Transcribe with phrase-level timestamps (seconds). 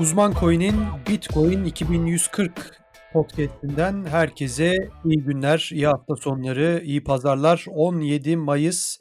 [0.00, 0.76] Uzman Coin'in
[1.08, 2.52] Bitcoin 2140
[3.12, 7.64] podcast'inden herkese iyi günler, iyi hafta sonları, iyi pazarlar.
[7.70, 8.98] 17 Mayıs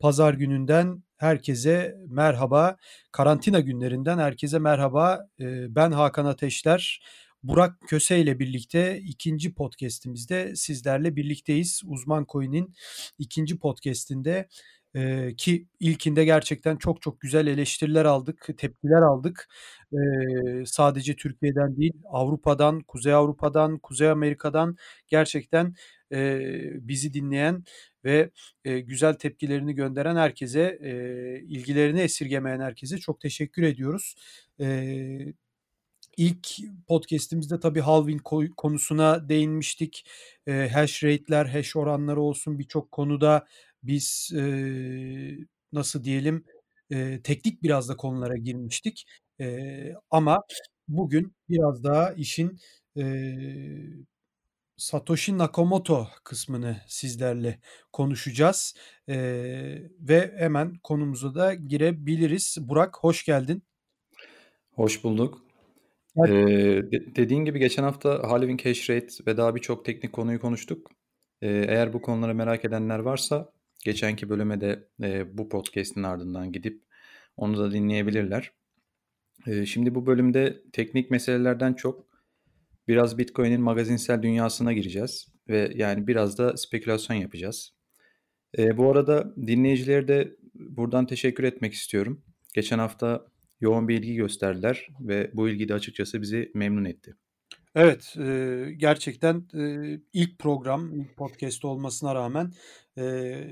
[0.00, 2.76] pazar gününden herkese merhaba.
[3.12, 5.28] Karantina günlerinden herkese merhaba.
[5.40, 7.02] Ee, ben Hakan Ateşler.
[7.42, 11.82] Burak Köse ile birlikte ikinci podcast'imizde sizlerle birlikteyiz.
[11.86, 12.74] Uzman Coin'in
[13.18, 14.48] ikinci podcast'inde
[14.94, 19.48] ee, ki ilkinde gerçekten çok çok güzel eleştiriler aldık, tepkiler aldık.
[19.92, 24.76] Ee, sadece Türkiye'den değil, Avrupa'dan, Kuzey Avrupa'dan, Kuzey Amerika'dan
[25.08, 25.74] gerçekten
[26.12, 26.40] e,
[26.88, 27.64] bizi dinleyen
[28.04, 28.30] ve
[28.64, 30.92] e, güzel tepkilerini gönderen herkese, e,
[31.40, 34.14] ilgilerini esirgemeyen herkese çok teşekkür ediyoruz.
[34.60, 35.34] E,
[36.16, 36.48] İlk
[36.88, 38.22] podcast'imizde tabii halving
[38.56, 40.06] konusuna değinmiştik.
[40.46, 43.46] E, hash rate'ler, hash oranları olsun birçok konuda
[43.82, 44.42] biz e,
[45.72, 46.44] nasıl diyelim
[46.90, 49.04] e, teknik biraz da konulara girmiştik.
[49.40, 49.68] E,
[50.10, 50.38] ama
[50.88, 52.58] bugün biraz daha işin
[52.98, 53.04] e,
[54.76, 57.60] Satoshi Nakamoto kısmını sizlerle
[57.92, 58.74] konuşacağız.
[59.08, 59.16] E,
[60.00, 62.58] ve hemen konumuza da girebiliriz.
[62.60, 63.62] Burak hoş geldin.
[64.70, 65.44] Hoş bulduk.
[66.28, 66.82] Ee,
[67.16, 70.90] dediğin gibi geçen hafta halving hash rate ve daha birçok teknik konuyu konuştuk.
[71.42, 76.82] Ee, eğer bu konuları merak edenler varsa geçenki bölüme de e, bu podcast'in ardından gidip
[77.36, 78.52] onu da dinleyebilirler.
[79.46, 82.06] Ee, şimdi bu bölümde teknik meselelerden çok
[82.88, 87.74] biraz Bitcoin'in magazinsel dünyasına gireceğiz ve yani biraz da spekülasyon yapacağız.
[88.58, 92.22] Ee, bu arada dinleyicilere de buradan teşekkür etmek istiyorum.
[92.54, 93.26] Geçen hafta
[93.60, 97.14] yoğun bir ilgi gösterdiler ve bu ilgi de açıkçası bizi memnun etti.
[97.74, 102.52] Evet, e, gerçekten e, ilk program, ilk podcast olmasına rağmen
[102.98, 103.44] e,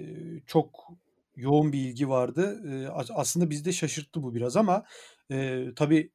[0.47, 0.89] çok
[1.37, 2.63] yoğun bir ilgi vardı.
[2.69, 4.85] E, aslında bizi de şaşırttı bu biraz ama
[5.31, 6.11] e, tabii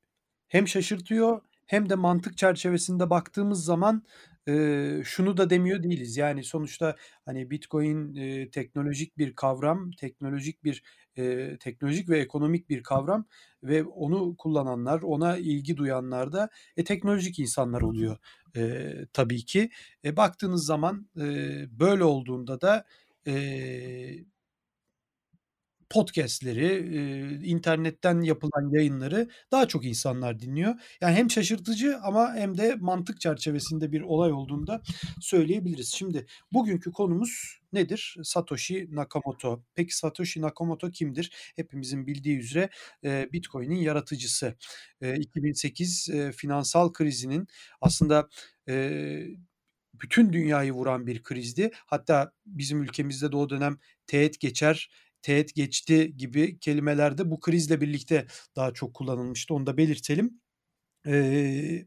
[0.47, 4.03] hem şaşırtıyor hem de mantık çerçevesinde baktığımız zaman
[4.47, 6.17] e, şunu da demiyor değiliz.
[6.17, 6.95] Yani sonuçta
[7.25, 10.83] hani Bitcoin e, teknolojik bir kavram, teknolojik bir
[11.17, 13.25] e, teknolojik ve ekonomik bir kavram
[13.63, 18.17] ve onu kullananlar, ona ilgi duyanlar da e, teknolojik insanlar oluyor
[18.55, 19.69] e, tabii ki.
[20.05, 21.21] E, baktığınız zaman e,
[21.79, 22.85] böyle olduğunda da
[23.27, 23.35] e,
[25.89, 30.75] podcast'leri, internetten yapılan yayınları daha çok insanlar dinliyor.
[31.01, 34.81] Yani hem şaşırtıcı ama hem de mantık çerçevesinde bir olay olduğunda
[35.21, 35.93] söyleyebiliriz.
[35.93, 38.17] Şimdi bugünkü konumuz nedir?
[38.23, 39.63] Satoshi Nakamoto.
[39.75, 41.53] Peki Satoshi Nakamoto kimdir?
[41.55, 42.69] Hepimizin bildiği üzere
[43.03, 44.55] Bitcoin'in yaratıcısı.
[45.01, 47.47] E, 2008 e, finansal krizinin
[47.81, 48.29] aslında
[50.01, 51.71] bütün dünyayı vuran bir krizdi.
[51.85, 54.89] Hatta bizim ülkemizde de o dönem teğet geçer
[55.25, 58.25] teğet geçti gibi kelimelerde bu krizle birlikte
[58.55, 59.53] daha çok kullanılmıştı.
[59.53, 60.41] Onu da belirtelim.
[61.07, 61.85] Ee,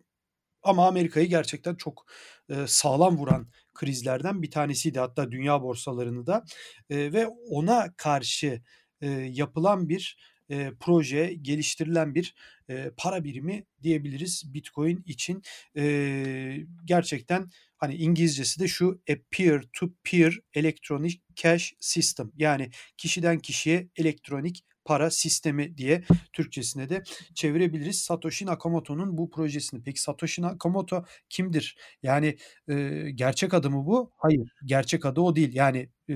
[0.63, 2.07] ama Amerika'yı gerçekten çok
[2.51, 5.01] e, sağlam vuran krizlerden bir tanesiydi.
[5.01, 6.45] Hatta dünya borsalarını da
[6.91, 8.63] e, ve ona karşı
[9.01, 10.19] e, yapılan bir
[10.51, 12.35] e, proje, geliştirilen bir
[12.69, 15.43] e, para birimi diyebiliriz Bitcoin için.
[15.77, 23.39] E, gerçekten hani İngilizcesi de şu a peer to peer electronic cash system yani kişiden
[23.39, 27.03] kişiye elektronik para sistemi diye Türkçesine de
[27.35, 28.01] çevirebiliriz.
[28.01, 29.83] Satoshi Nakamoto'nun bu projesini.
[29.83, 31.77] Peki Satoshi Nakamoto kimdir?
[32.03, 32.37] Yani
[32.69, 34.11] e, gerçek adı mı bu?
[34.17, 34.53] Hayır.
[34.65, 35.55] Gerçek adı o değil.
[35.55, 36.15] Yani e,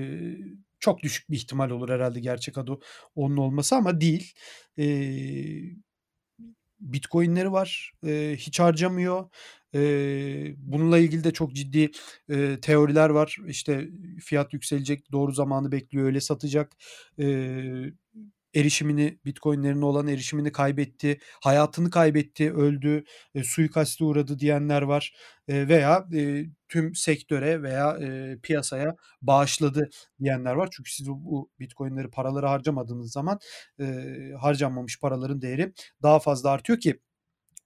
[0.79, 2.79] çok düşük bir ihtimal olur herhalde gerçek adı
[3.15, 4.33] onun olması ama değil.
[4.79, 4.85] E,
[6.79, 7.91] Bitcoin'leri var.
[8.07, 9.29] E, hiç harcamıyor.
[9.75, 9.79] E,
[10.57, 11.91] bununla ilgili de çok ciddi
[12.29, 13.37] e, teoriler var.
[13.47, 13.89] İşte
[14.25, 16.71] fiyat yükselecek, doğru zamanı bekliyor, öyle satacak.
[17.19, 17.25] E,
[18.55, 23.03] erişimini Bitcoin'lerine olan erişimini kaybetti, hayatını kaybetti, öldü,
[23.35, 25.13] e, suikaste uğradı diyenler var
[25.47, 29.89] e, veya e, tüm sektöre veya e, piyasaya bağışladı
[30.21, 30.69] diyenler var.
[30.71, 33.39] Çünkü siz bu Bitcoin'leri paraları harcamadığınız zaman
[33.79, 33.85] e,
[34.41, 35.73] harcanmamış paraların değeri
[36.03, 36.99] daha fazla artıyor ki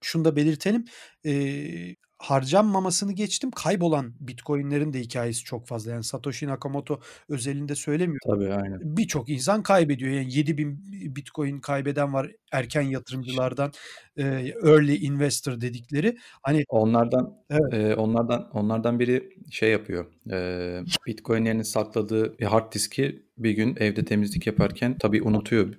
[0.01, 0.85] şunu da belirtelim.
[1.25, 3.51] E, harcanmamasını geçtim.
[3.51, 5.91] Kaybolan Bitcoin'lerin de hikayesi çok fazla.
[5.91, 6.99] Yani Satoshi Nakamoto
[7.29, 8.33] özelinde söylemiyorum.
[8.33, 8.79] Tabii aynen.
[8.97, 10.11] Birçok insan kaybediyor.
[10.11, 10.79] Yani 7000
[11.15, 13.71] Bitcoin kaybeden var erken yatırımcılardan.
[14.17, 14.23] E,
[14.63, 16.17] early investor dedikleri.
[16.43, 17.73] Hani onlardan evet.
[17.73, 20.05] e, onlardan onlardan biri şey yapıyor.
[20.31, 25.73] E, Bitcoin'lerini sakladığı bir hard diski bir gün evde temizlik yaparken tabii unutuyor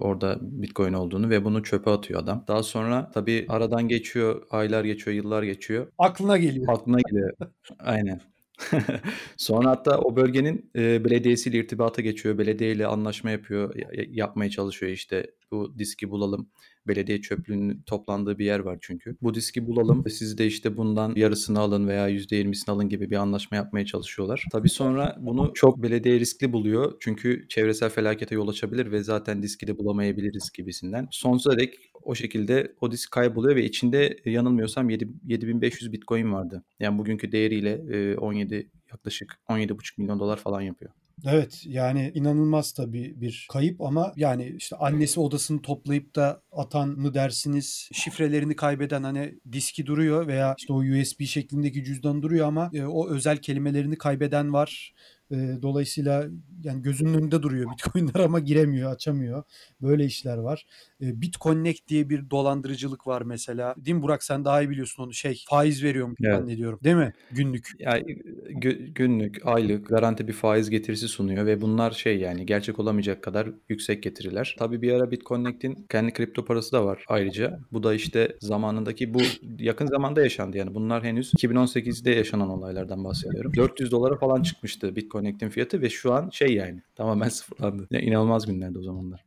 [0.00, 2.44] orada Bitcoin olduğunu ve bunu çöpe atıyor adam.
[2.48, 5.86] Daha sonra tabii aradan geçiyor, aylar geçiyor, yıllar geçiyor.
[5.98, 6.66] Aklına geliyor.
[6.68, 7.36] Aklına geliyor.
[7.78, 8.20] Aynen.
[9.36, 12.38] Sonra hatta o bölgenin e, belediyesiyle irtibata geçiyor.
[12.38, 13.74] Belediyeyle anlaşma yapıyor,
[14.08, 16.48] yapmaya çalışıyor işte bu diski bulalım.
[16.88, 19.16] Belediye çöplüğünün toplandığı bir yer var çünkü.
[19.22, 20.04] Bu diski bulalım.
[20.10, 24.44] Siz de işte bundan yarısını alın veya %20'sini alın gibi bir anlaşma yapmaya çalışıyorlar.
[24.52, 26.96] Tabii sonra bunu çok belediye riskli buluyor.
[27.00, 31.08] Çünkü çevresel felakete yol açabilir ve zaten diski de bulamayabiliriz gibisinden.
[31.10, 36.64] Sonsuza dek o şekilde o disk kayboluyor ve içinde yanılmıyorsam 7, 7500 bitcoin vardı.
[36.80, 40.92] Yani bugünkü değeriyle 17 yaklaşık 17,5 milyon dolar falan yapıyor.
[41.26, 47.14] Evet yani inanılmaz tabii bir kayıp ama yani işte annesi odasını toplayıp da atan mı
[47.14, 47.88] dersiniz?
[47.92, 53.08] Şifrelerini kaybeden hani diski duruyor veya işte o USB şeklindeki cüzdan duruyor ama e, o
[53.08, 54.94] özel kelimelerini kaybeden var.
[55.30, 56.26] E, dolayısıyla
[56.64, 59.42] yani gözünün önünde duruyor Bitcoin'ler ama giremiyor, açamıyor.
[59.82, 60.66] Böyle işler var.
[61.00, 63.74] E, BitConnect diye bir dolandırıcılık var mesela.
[63.78, 65.12] Değil mi Burak sen daha iyi biliyorsun onu.
[65.12, 66.38] Şey faiz veriyormuş evet.
[66.38, 66.78] zannediyorum.
[66.84, 67.12] Değil mi?
[67.30, 67.70] Günlük.
[67.78, 68.04] Yani
[68.94, 74.02] günlük, aylık garanti bir faiz getirisi sunuyor ve bunlar şey yani gerçek olamayacak kadar yüksek
[74.02, 74.56] getiriler.
[74.58, 77.60] Tabii bir ara BitConnect'in kendi kripto parası da var ayrıca.
[77.72, 79.20] Bu da işte zamanındaki bu
[79.58, 80.74] yakın zamanda yaşandı yani.
[80.74, 83.52] Bunlar henüz 2018'de yaşanan olaylardan bahsediyorum.
[83.56, 87.86] 400 dolara falan çıkmıştı BitConnect'in fiyatı ve şu an şey yani tamamen sıfırlandı.
[87.90, 89.24] Yani inanılmaz günlerdi o zamanlar.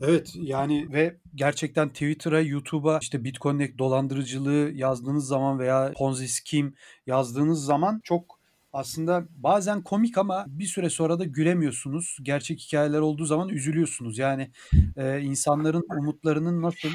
[0.00, 6.72] Evet yani ve gerçekten Twitter'a, YouTube'a işte Bitcoin dolandırıcılığı yazdığınız zaman veya Ponzi scheme
[7.06, 8.40] yazdığınız zaman çok
[8.72, 12.16] aslında bazen komik ama bir süre sonra da gülemiyorsunuz.
[12.22, 14.18] Gerçek hikayeler olduğu zaman üzülüyorsunuz.
[14.18, 14.50] Yani
[14.96, 16.88] e, insanların umutlarının nasıl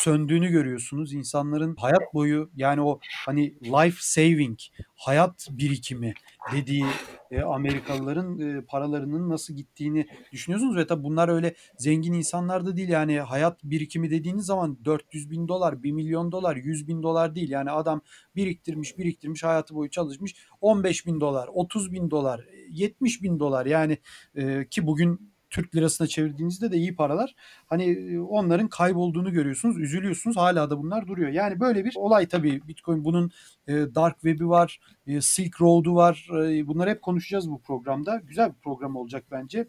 [0.00, 1.12] söndüğünü görüyorsunuz.
[1.12, 4.58] İnsanların hayat boyu yani o hani life saving,
[4.96, 6.14] hayat birikimi
[6.52, 6.84] dediği
[7.30, 10.76] e, Amerikalıların e, paralarının nasıl gittiğini düşünüyorsunuz.
[10.76, 12.88] Ve tabi bunlar öyle zengin insanlar da değil.
[12.88, 17.50] Yani hayat birikimi dediğiniz zaman 400 bin dolar, 1 milyon dolar, 100 bin dolar değil.
[17.50, 18.00] Yani adam
[18.36, 20.34] biriktirmiş biriktirmiş hayatı boyu çalışmış.
[20.60, 23.66] 15 bin dolar, 30 bin dolar, 70 bin dolar.
[23.66, 23.98] Yani
[24.34, 27.34] e, ki bugün Türk lirasına çevirdiğinizde de iyi paralar.
[27.66, 30.36] Hani onların kaybolduğunu görüyorsunuz, üzülüyorsunuz.
[30.36, 31.28] Hala da bunlar duruyor.
[31.30, 33.04] Yani böyle bir olay tabii Bitcoin.
[33.04, 33.30] Bunun
[33.68, 34.80] dark web'i var,
[35.20, 36.26] Silk Road'u var.
[36.66, 38.16] Bunları hep konuşacağız bu programda.
[38.24, 39.68] Güzel bir program olacak bence.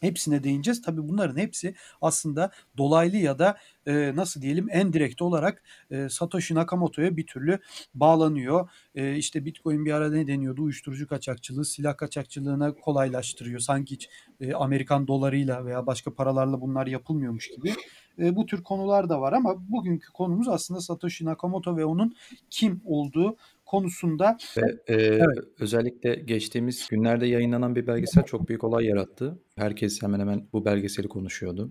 [0.00, 0.82] Hepsine değineceğiz.
[0.82, 3.56] Tabii bunların hepsi aslında dolaylı ya da
[3.86, 7.58] e, nasıl diyelim en direkt olarak e, Satoshi Nakamoto'ya bir türlü
[7.94, 8.68] bağlanıyor.
[8.94, 10.62] E, işte Bitcoin bir arada ne deniyordu?
[10.62, 13.60] Uyuşturucu kaçakçılığı, silah kaçakçılığına kolaylaştırıyor.
[13.60, 14.08] Sanki hiç
[14.40, 17.74] e, Amerikan dolarıyla veya başka paralarla bunlar yapılmıyormuş gibi.
[18.18, 22.16] E, bu tür konular da var ama bugünkü konumuz aslında Satoshi Nakamoto ve onun
[22.50, 23.36] kim olduğu
[23.66, 24.36] konusunda.
[24.56, 25.38] Ve e, evet.
[25.60, 29.38] özellikle geçtiğimiz günlerde yayınlanan bir belgesel çok büyük olay yarattı.
[29.56, 31.70] Herkes hemen hemen bu belgeseli konuşuyordu.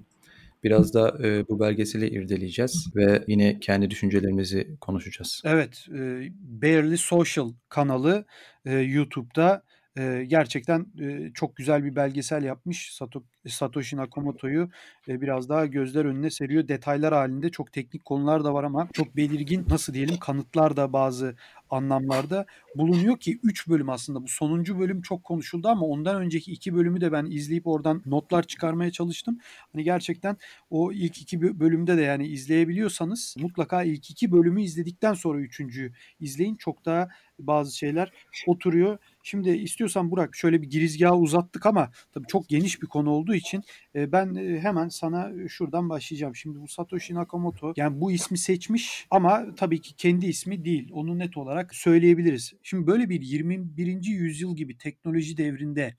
[0.63, 5.41] Biraz da e, bu belgeseli irdeleyeceğiz ve yine kendi düşüncelerimizi konuşacağız.
[5.45, 5.99] Evet, e,
[6.39, 8.25] Barely Social kanalı
[8.65, 9.63] e, YouTube'da
[9.97, 12.93] e, gerçekten e, çok güzel bir belgesel yapmış.
[12.93, 14.69] Sato, Satoshi Nakamoto'yu
[15.07, 16.67] e, biraz daha gözler önüne seriyor.
[16.67, 21.35] Detaylar halinde çok teknik konular da var ama çok belirgin nasıl diyelim kanıtlar da bazı
[21.69, 24.23] anlamlarda bulunuyor ki 3 bölüm aslında.
[24.23, 28.43] Bu sonuncu bölüm çok konuşuldu ama ondan önceki 2 bölümü de ben izleyip oradan notlar
[28.43, 29.39] çıkarmaya çalıştım.
[29.73, 30.37] Hani gerçekten
[30.69, 36.55] o ilk 2 bölümde de yani izleyebiliyorsanız mutlaka ilk 2 bölümü izledikten sonra üçüncüyü izleyin.
[36.55, 37.09] Çok daha
[37.39, 38.11] bazı şeyler
[38.47, 38.97] oturuyor.
[39.27, 43.63] Şimdi istiyorsan Burak şöyle bir girizgahı uzattık ama tabii çok geniş bir konu olduğu için
[43.95, 46.35] e, ben e, hemen sana şuradan başlayacağım.
[46.35, 50.89] Şimdi bu Satoshi Nakamoto yani bu ismi seçmiş ama tabii ki kendi ismi değil.
[50.93, 52.53] Onu net olarak söyleyebiliriz.
[52.63, 54.05] Şimdi böyle bir 21.
[54.05, 55.95] yüzyıl gibi teknoloji devrinde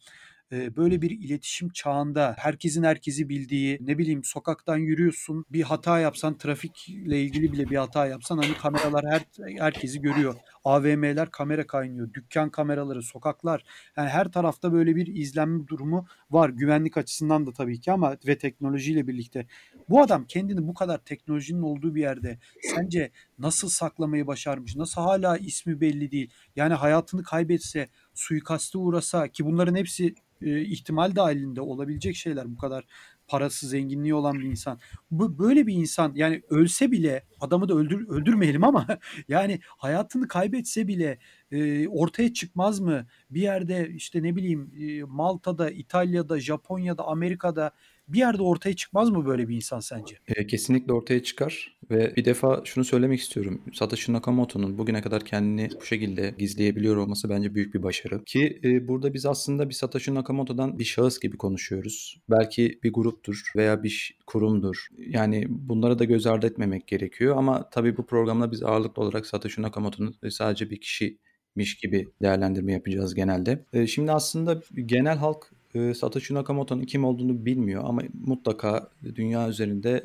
[0.53, 7.23] böyle bir iletişim çağında herkesin herkesi bildiği ne bileyim sokaktan yürüyorsun bir hata yapsan trafikle
[7.23, 9.23] ilgili bile bir hata yapsan hani kameralar her
[9.59, 10.35] herkesi görüyor.
[10.65, 12.15] AVM'ler kamera kaynıyor.
[12.15, 13.65] Dükkan kameraları, sokaklar
[13.97, 16.51] yani her tarafta böyle bir izlenme durumu var.
[16.51, 19.47] Güvenlik açısından da tabii ki ama ve teknolojiyle birlikte.
[19.89, 24.77] Bu adam kendini bu kadar teknolojinin olduğu bir yerde sence nasıl saklamayı başarmış?
[24.77, 26.31] Nasıl hala ismi belli değil?
[26.57, 32.85] Yani hayatını kaybetse, suikaste uğrasa ki bunların hepsi e, ihtimal dahilinde olabilecek şeyler bu kadar
[33.29, 34.81] parası zenginliği olan bir insan.
[35.11, 38.87] Bu böyle bir insan yani ölse bile adamı da öldür öldürmeyelim ama
[39.29, 41.19] yani hayatını kaybetse bile
[41.51, 43.07] e, ortaya çıkmaz mı?
[43.31, 47.73] Bir yerde işte ne bileyim e, Malta'da, İtalya'da, Japonya'da, Amerika'da
[48.09, 50.17] bir yerde ortaya çıkmaz mı böyle bir insan sence?
[50.29, 53.63] E, kesinlikle ortaya çıkar ve bir defa şunu söylemek istiyorum.
[53.73, 58.25] Satoshi Nakamoto'nun bugüne kadar kendini bu şekilde gizleyebiliyor olması bence büyük bir başarı.
[58.25, 62.21] Ki e, burada biz aslında bir Satoshi Nakamoto'dan bir şahıs gibi konuşuyoruz.
[62.31, 64.87] Belki bir gruptur veya bir kurumdur.
[64.99, 69.63] Yani bunları da göz ardı etmemek gerekiyor ama tabii bu programda biz ağırlıklı olarak Satoshi
[69.63, 71.19] Nakamoto'nun sadece bir kişi
[71.57, 73.65] miş gibi değerlendirme yapacağız genelde.
[73.73, 80.05] E, şimdi aslında genel halk Eee, Satoshi Nakamoto'nun kim olduğunu bilmiyor ama mutlaka dünya üzerinde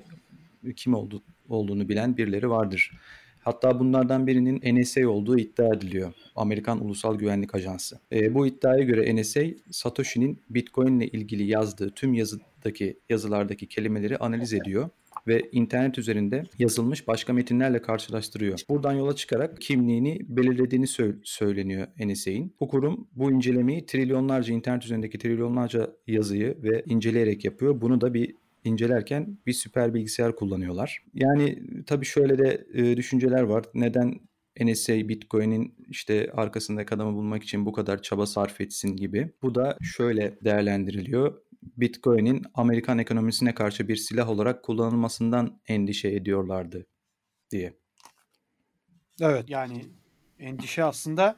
[0.76, 2.92] kim oldu olduğunu bilen birileri vardır.
[3.40, 6.14] Hatta bunlardan birinin NSA olduğu iddia ediliyor.
[6.36, 8.00] Amerikan Ulusal Güvenlik Ajansı.
[8.12, 12.14] E, bu iddiaya göre NSA, Satoshi'nin Bitcoin ile ilgili yazdığı tüm
[12.62, 14.90] yazıdaki yazılardaki kelimeleri analiz ediyor
[15.28, 18.60] ve internet üzerinde yazılmış başka metinlerle karşılaştırıyor.
[18.70, 22.54] Buradan yola çıkarak kimliğini belirlediğini sö- söyleniyor NSA'in.
[22.60, 27.82] Bu kurum bu incelemeyi trilyonlarca internet üzerindeki trilyonlarca yazıyı ve inceleyerek yapıyor.
[27.82, 31.04] Bunu da bir incelerken bir süper bilgisayar kullanıyorlar.
[31.14, 33.66] Yani tabii şöyle de e, düşünceler var.
[33.74, 34.20] Neden
[34.60, 39.30] NSA Bitcoin'in işte arkasındaki adamı bulmak için bu kadar çaba sarf etsin gibi.
[39.42, 41.34] Bu da şöyle değerlendiriliyor.
[41.64, 46.88] Bitcoin'in Amerikan ekonomisine karşı bir silah olarak kullanılmasından endişe ediyorlardı
[47.52, 47.74] diye.
[49.22, 49.86] Evet yani
[50.40, 51.36] endişe aslında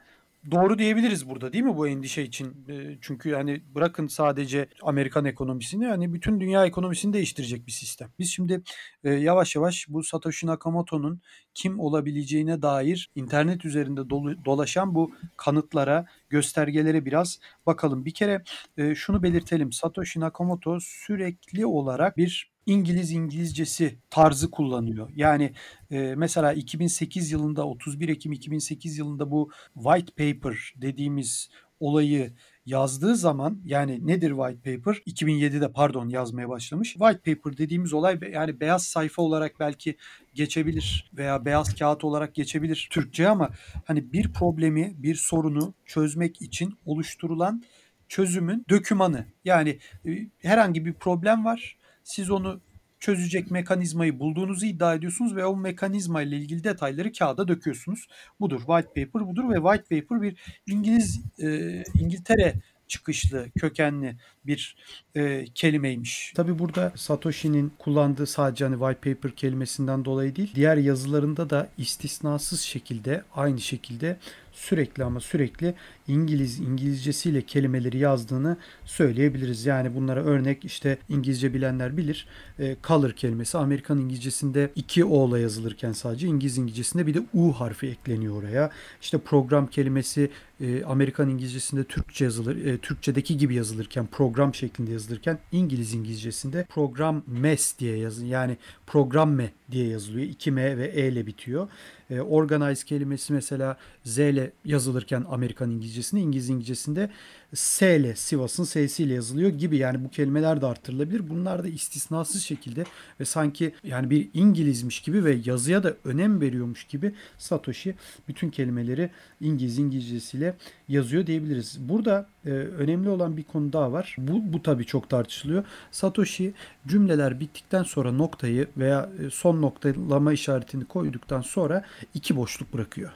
[0.50, 2.66] doğru diyebiliriz burada değil mi bu endişe için?
[2.68, 8.10] E, çünkü yani bırakın sadece Amerikan ekonomisini yani bütün dünya ekonomisini değiştirecek bir sistem.
[8.18, 8.62] Biz şimdi
[9.04, 11.20] e, yavaş yavaş bu Satoshi Nakamoto'nun
[11.54, 14.10] kim olabileceğine dair internet üzerinde
[14.44, 18.04] dolaşan bu kanıtlara, göstergelere biraz bakalım.
[18.04, 18.42] Bir kere
[18.76, 19.72] e, şunu belirtelim.
[19.72, 25.10] Satoshi Nakamoto sürekli olarak bir İngiliz İngilizcesi tarzı kullanıyor.
[25.16, 25.52] Yani
[25.90, 31.48] e, mesela 2008 yılında 31 Ekim 2008 yılında bu white paper dediğimiz
[31.80, 32.32] olayı
[32.66, 34.94] yazdığı zaman yani nedir white paper?
[34.94, 36.92] 2007'de pardon yazmaya başlamış.
[36.92, 39.96] White paper dediğimiz olay yani beyaz sayfa olarak belki
[40.34, 43.50] geçebilir veya beyaz kağıt olarak geçebilir Türkçe ama
[43.84, 47.62] hani bir problemi, bir sorunu çözmek için oluşturulan
[48.08, 49.26] çözümün dökümanı.
[49.44, 52.60] Yani e, herhangi bir problem var siz onu
[53.00, 58.08] çözecek mekanizmayı bulduğunuzu iddia ediyorsunuz ve o mekanizma ile ilgili detayları kağıda döküyorsunuz.
[58.40, 62.54] Budur white paper budur ve white paper bir İngiliz e, İngiltere
[62.88, 64.76] çıkışlı, kökenli bir
[65.16, 66.32] e, kelimeymiş.
[66.36, 72.60] Tabi burada Satoshi'nin kullandığı sadece hani white paper kelimesinden dolayı değil, diğer yazılarında da istisnasız
[72.60, 74.16] şekilde aynı şekilde
[74.54, 75.74] sürekli ama sürekli
[76.08, 79.66] İngiliz İngilizcesiyle kelimeleri yazdığını söyleyebiliriz.
[79.66, 82.26] Yani bunlara örnek işte İngilizce bilenler bilir.
[82.58, 87.86] E, color kelimesi Amerikan İngilizcesinde iki O'la yazılırken sadece İngiliz İngilizcesinde bir de U harfi
[87.86, 88.70] ekleniyor oraya.
[89.00, 92.64] İşte program kelimesi e, Amerikan İngilizcesinde Türkçe yazılır.
[92.64, 98.26] E, Türkçedeki gibi yazılırken program şeklinde yazılırken İngiliz İngilizcesinde program mes diye yazın.
[98.26, 100.26] Yani program me diye yazılıyor.
[100.26, 101.68] 2 M ve E ile bitiyor.
[102.10, 107.10] E, organize kelimesi mesela Z ile yazılırken Amerikan İngilizcesinde, İngiliz İngilizcesinde
[107.54, 111.28] S ile Sivas'ın S'siyle yazılıyor gibi yani bu kelimeler de artırılabilir.
[111.30, 112.84] Bunlar da istisnasız şekilde
[113.20, 117.94] ve sanki yani bir İngilizmiş gibi ve yazıya da önem veriyormuş gibi Satoshi
[118.28, 120.56] bütün kelimeleri İngiliz İngilizcesiyle
[120.88, 121.78] yazıyor diyebiliriz.
[121.88, 124.16] Burada e, önemli olan bir konu daha var.
[124.18, 125.64] Bu, bu tabii çok tartışılıyor.
[125.90, 126.54] Satoshi
[126.86, 133.10] cümleler bittikten sonra noktayı veya e, son noktalama işaretini koyduktan sonra iki boşluk bırakıyor.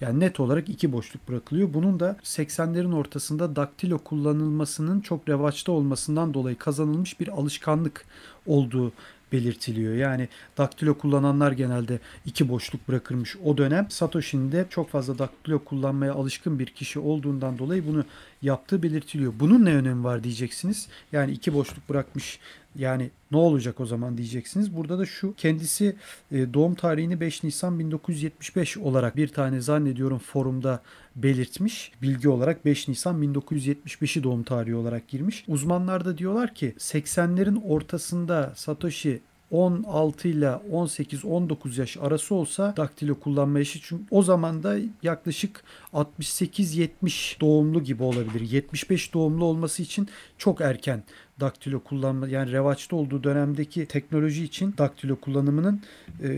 [0.00, 1.74] Yani net olarak iki boşluk bırakılıyor.
[1.74, 8.04] Bunun da 80'lerin ortasında daktilo kullanılmasının çok revaçta olmasından dolayı kazanılmış bir alışkanlık
[8.46, 8.92] olduğu
[9.32, 9.94] belirtiliyor.
[9.94, 13.86] Yani daktilo kullananlar genelde iki boşluk bırakırmış o dönem.
[13.90, 18.04] Satoshi'nin de çok fazla daktilo kullanmaya alışkın bir kişi olduğundan dolayı bunu
[18.46, 19.32] yaptığı belirtiliyor.
[19.40, 20.88] Bunun ne önemi var diyeceksiniz.
[21.12, 22.38] Yani iki boşluk bırakmış
[22.78, 24.76] yani ne olacak o zaman diyeceksiniz.
[24.76, 25.96] Burada da şu kendisi
[26.32, 30.82] e, doğum tarihini 5 Nisan 1975 olarak bir tane zannediyorum forumda
[31.16, 31.92] belirtmiş.
[32.02, 35.44] Bilgi olarak 5 Nisan 1975'i doğum tarihi olarak girmiş.
[35.48, 43.58] Uzmanlar da diyorlar ki 80'lerin ortasında Satoshi 16 ile 18-19 yaş arası olsa daktilo kullanma
[43.58, 45.62] yaşı çünkü o zaman da yaklaşık
[45.92, 48.40] 68-70 doğumlu gibi olabilir.
[48.50, 51.02] 75 doğumlu olması için çok erken
[51.40, 55.80] daktilo kullanma yani revaçta olduğu dönemdeki teknoloji için daktilo kullanımının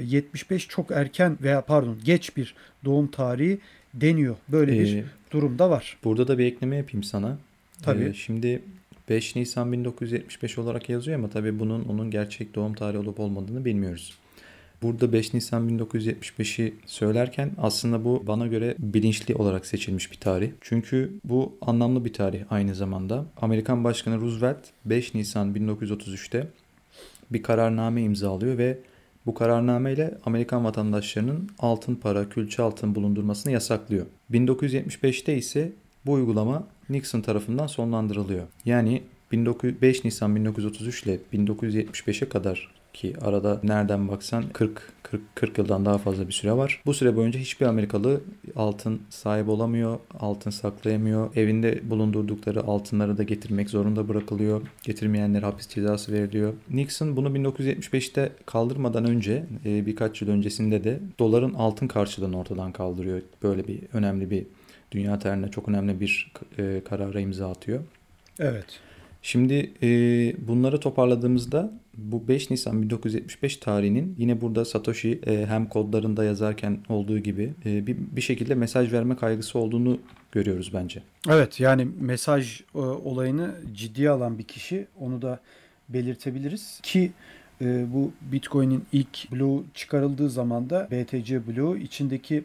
[0.02, 3.58] 75 e, çok erken veya pardon geç bir doğum tarihi
[3.94, 4.36] deniyor.
[4.48, 5.96] Böyle ee, bir durumda var.
[6.04, 7.38] Burada da bir ekleme yapayım sana.
[7.82, 8.04] Tabii.
[8.04, 8.62] Ee, şimdi
[9.08, 14.14] 5 Nisan 1975 olarak yazıyor ama tabii bunun onun gerçek doğum tarihi olup olmadığını bilmiyoruz.
[14.82, 20.50] Burada 5 Nisan 1975'i söylerken aslında bu bana göre bilinçli olarak seçilmiş bir tarih.
[20.60, 23.24] Çünkü bu anlamlı bir tarih aynı zamanda.
[23.36, 26.46] Amerikan Başkanı Roosevelt 5 Nisan 1933'te
[27.30, 28.78] bir kararname imzalıyor ve
[29.26, 34.06] bu kararname ile Amerikan vatandaşlarının altın para, külçe altın bulundurmasını yasaklıyor.
[34.32, 35.72] 1975'te ise
[36.06, 38.46] bu uygulama Nixon tarafından sonlandırılıyor.
[38.64, 39.02] Yani
[39.32, 45.98] 5 Nisan 1933 ile 1975'e kadar ki arada nereden baksan 40 40 40 yıldan daha
[45.98, 46.82] fazla bir süre var.
[46.86, 48.20] Bu süre boyunca hiçbir Amerikalı
[48.56, 51.36] altın sahibi olamıyor, altın saklayamıyor.
[51.36, 54.62] Evinde bulundurdukları altınları da getirmek zorunda bırakılıyor.
[54.82, 56.52] Getirmeyenlere hapis cezası veriliyor.
[56.70, 63.22] Nixon bunu 1975'te kaldırmadan önce e, birkaç yıl öncesinde de doların altın karşılığını ortadan kaldırıyor.
[63.42, 64.46] Böyle bir önemli bir
[64.92, 67.80] dünya tarihinde çok önemli bir e, karara imza atıyor.
[68.38, 68.80] Evet.
[69.22, 69.88] Şimdi e,
[70.48, 77.18] bunları toparladığımızda bu 5 Nisan 1975 tarihinin yine burada Satoshi e, hem kodlarında yazarken olduğu
[77.18, 79.98] gibi e, bir, bir şekilde mesaj verme kaygısı olduğunu
[80.32, 81.02] görüyoruz bence.
[81.28, 85.40] Evet yani mesaj e, olayını ciddiye alan bir kişi onu da
[85.88, 87.12] belirtebiliriz ki
[87.60, 92.44] e, bu Bitcoin'in ilk bloğu çıkarıldığı zaman da BTC bloğu içindeki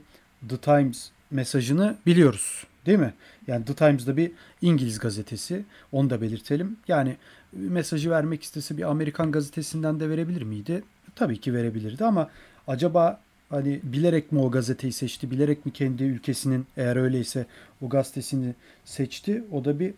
[0.50, 2.64] The Times mesajını biliyoruz.
[2.86, 3.14] Değil mi?
[3.48, 5.64] Yani The Times'da bir İngiliz gazetesi.
[5.92, 6.78] Onu da belirtelim.
[6.88, 7.18] Yani
[7.54, 10.84] mesajı vermek istese bir Amerikan gazetesinden de verebilir miydi?
[11.16, 12.30] Tabii ki verebilirdi ama
[12.68, 15.32] acaba hani bilerek mi o gazeteyi seçti?
[15.32, 17.46] Bilerek mi kendi ülkesinin eğer öyleyse
[17.82, 19.44] o gazetesini seçti?
[19.52, 19.94] O da bir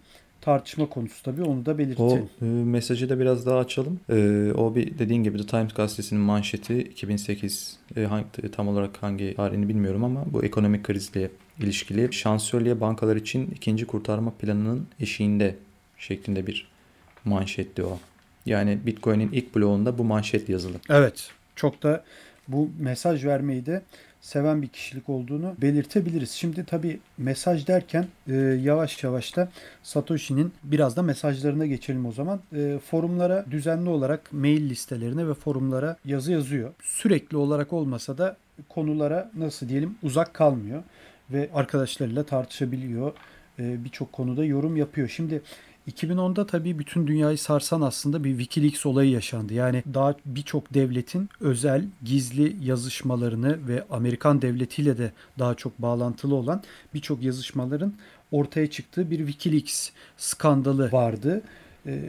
[0.46, 2.30] tartışma konusu tabii onu da belirtelim.
[2.42, 4.00] O e, mesajı da biraz daha açalım.
[4.10, 9.36] E, o bir dediğin gibi The Times gazetesinin manşeti 2008 e, hangi, tam olarak hangi
[9.36, 15.56] tarihini bilmiyorum ama bu ekonomik krizle ilişkili şansölye bankalar için ikinci kurtarma planının eşiğinde
[15.98, 16.68] şeklinde bir
[17.25, 18.00] manşetti o.
[18.46, 20.78] Yani Bitcoin'in ilk bloğunda bu manşet yazılı.
[20.90, 21.30] Evet.
[21.56, 22.04] Çok da
[22.48, 23.82] bu mesaj vermeyi de
[24.25, 26.32] seven bir kişilik olduğunu belirtebiliriz.
[26.32, 29.50] Şimdi tabii mesaj derken e, yavaş yavaş da
[29.84, 32.39] Satoshi'nin biraz da mesajlarına geçelim o zaman.
[32.55, 36.74] E, forumlara düzenli olarak mail listelerine ve forumlara yazı yazıyor.
[36.84, 38.38] Sürekli olarak olmasa da
[38.70, 40.83] konulara nasıl diyelim uzak kalmıyor
[41.31, 43.14] ve arkadaşlarıyla tartışabiliyor.
[43.59, 45.07] E, Birçok konuda yorum yapıyor.
[45.07, 45.42] Şimdi
[45.91, 49.53] 2010'da tabii bütün dünyayı sarsan aslında bir Wikileaks olayı yaşandı.
[49.53, 56.63] Yani daha birçok devletin özel, gizli yazışmalarını ve Amerikan devletiyle de daha çok bağlantılı olan
[56.93, 57.93] birçok yazışmaların
[58.31, 61.41] ortaya çıktığı bir Wikileaks skandalı vardı.
[61.85, 62.01] Ee,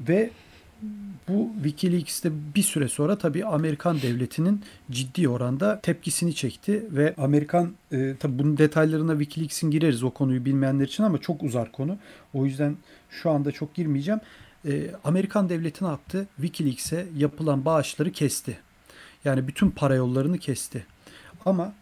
[0.00, 0.30] ve
[1.28, 8.14] bu Wikileaks'te bir süre sonra tabii Amerikan devletinin ciddi oranda tepkisini çekti ve Amerikan e,
[8.20, 11.96] tabii bunun detaylarına Wikileaks'in gireriz o konuyu bilmeyenler için ama çok uzar konu.
[12.34, 12.76] O yüzden
[13.10, 14.20] şu anda çok girmeyeceğim.
[14.68, 16.26] E, Amerikan devleti ne yaptı?
[16.36, 18.58] Wikileaks'e yapılan bağışları kesti.
[19.24, 20.86] Yani bütün para yollarını kesti.
[21.46, 21.72] Ama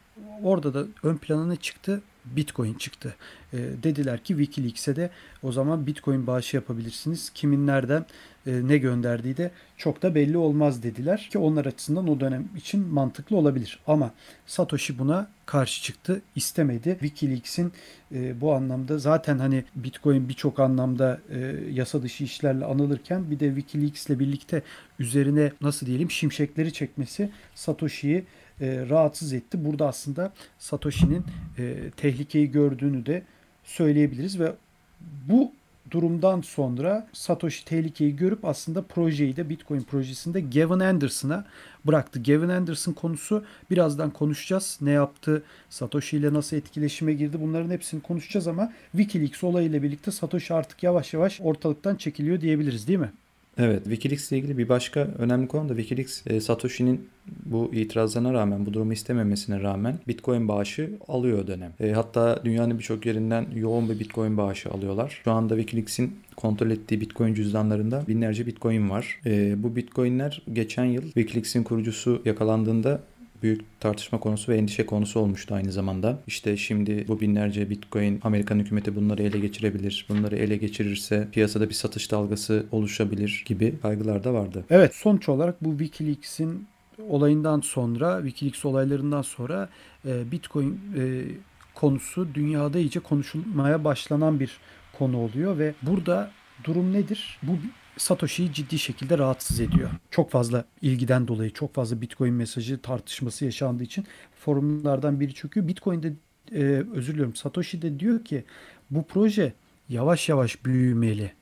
[0.43, 2.03] orada da ön plana ne çıktı?
[2.25, 3.15] Bitcoin çıktı.
[3.53, 5.11] E, dediler ki Wikileaks'e de
[5.43, 7.31] o zaman Bitcoin bağışı yapabilirsiniz.
[7.35, 8.07] Kimin nereden
[8.47, 12.87] e, ne gönderdiği de çok da belli olmaz dediler ki onlar açısından o dönem için
[12.87, 13.81] mantıklı olabilir.
[13.87, 14.11] Ama
[14.47, 16.97] Satoshi buna karşı çıktı, istemedi.
[17.01, 17.73] WikiLeaks'in
[18.15, 21.39] e, bu anlamda zaten hani Bitcoin birçok anlamda e,
[21.71, 24.63] yasa dışı işlerle anılırken bir de WikiLeaks ile birlikte
[24.99, 28.25] üzerine nasıl diyelim şimşekleri çekmesi Satoshi'yi
[28.61, 29.65] e, rahatsız etti.
[29.65, 31.25] Burada aslında Satoshi'nin
[31.59, 33.23] e, tehlikeyi gördüğünü de
[33.65, 34.53] söyleyebiliriz ve
[35.29, 35.53] bu
[35.91, 41.45] durumdan sonra Satoshi tehlikeyi görüp aslında projeyi de Bitcoin projesinde Gavin Anderson'a
[41.85, 42.23] bıraktı.
[42.23, 44.79] Gavin Anderson konusu birazdan konuşacağız.
[44.81, 45.43] Ne yaptı?
[45.71, 47.41] Satoshi ile nasıl etkileşime girdi?
[47.41, 52.99] Bunların hepsini konuşacağız ama WikiLeaks olayıyla birlikte Satoshi artık yavaş yavaş ortalıktan çekiliyor diyebiliriz değil
[52.99, 53.11] mi?
[53.59, 57.09] Evet, Wikileaks ile ilgili bir başka önemli konu da Wikileaks e, Satoshi'nin
[57.47, 61.73] bu itirazlarına rağmen, bu durumu istememesine rağmen Bitcoin bağışı alıyor dönem.
[61.81, 65.21] E, hatta dünyanın birçok yerinden yoğun bir Bitcoin bağışı alıyorlar.
[65.25, 69.21] Şu anda Wikileaks'in kontrol ettiği Bitcoin cüzdanlarında binlerce Bitcoin var.
[69.27, 73.01] E, bu Bitcoin'ler geçen yıl Wikileaks'in kurucusu yakalandığında
[73.45, 76.19] büyük tartışma konusu ve endişe konusu olmuştu aynı zamanda.
[76.27, 80.07] İşte şimdi bu binlerce bitcoin Amerikan hükümeti bunları ele geçirebilir.
[80.09, 84.65] Bunları ele geçirirse piyasada bir satış dalgası oluşabilir gibi kaygılar da vardı.
[84.71, 86.67] Evet sonuç olarak bu Wikileaks'in
[87.09, 89.69] olayından sonra, Wikileaks olaylarından sonra
[90.07, 91.23] e, Bitcoin e,
[91.75, 94.59] konusu dünyada iyice konuşulmaya başlanan bir
[94.99, 96.31] konu oluyor ve burada
[96.65, 97.39] durum nedir?
[97.43, 97.53] Bu
[97.97, 99.91] Satoshi'yi ciddi şekilde rahatsız ediyor.
[100.11, 104.07] Çok fazla ilgiden dolayı, çok fazla Bitcoin mesajı tartışması yaşandığı için
[104.41, 105.69] forumlardan biri çöküyor.
[105.69, 106.13] Bitcoin'de
[106.53, 106.63] e,
[106.95, 108.45] özür diliyorum Satoshi de diyor ki
[108.91, 109.53] bu proje
[109.89, 111.33] yavaş yavaş büyümeli.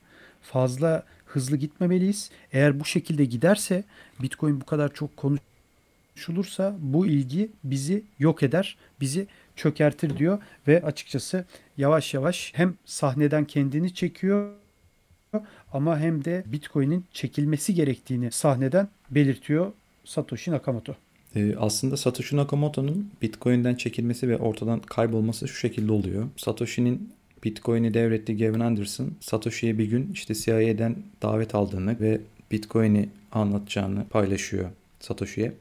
[0.42, 2.30] Fazla hızlı gitmemeliyiz.
[2.52, 3.84] Eğer bu şekilde giderse
[4.22, 10.38] Bitcoin bu kadar çok konuşulursa bu ilgi bizi yok eder, bizi çökertir diyor
[10.68, 11.44] ve açıkçası
[11.76, 14.61] yavaş yavaş hem sahneden kendini çekiyor
[15.72, 19.72] ama hem de Bitcoin'in çekilmesi gerektiğini sahneden belirtiyor
[20.04, 20.94] Satoshi Nakamoto.
[21.36, 26.28] Ee, aslında Satoshi Nakamoto'nun Bitcoin'den çekilmesi ve ortadan kaybolması şu şekilde oluyor.
[26.36, 27.12] Satoshi'nin
[27.44, 34.70] Bitcoin'i devrettiği Gavin Anderson, Satoshi'ye bir gün işte CIA'den davet aldığını ve Bitcoin'i anlatacağını paylaşıyor
[35.00, 35.52] Satoshi'ye.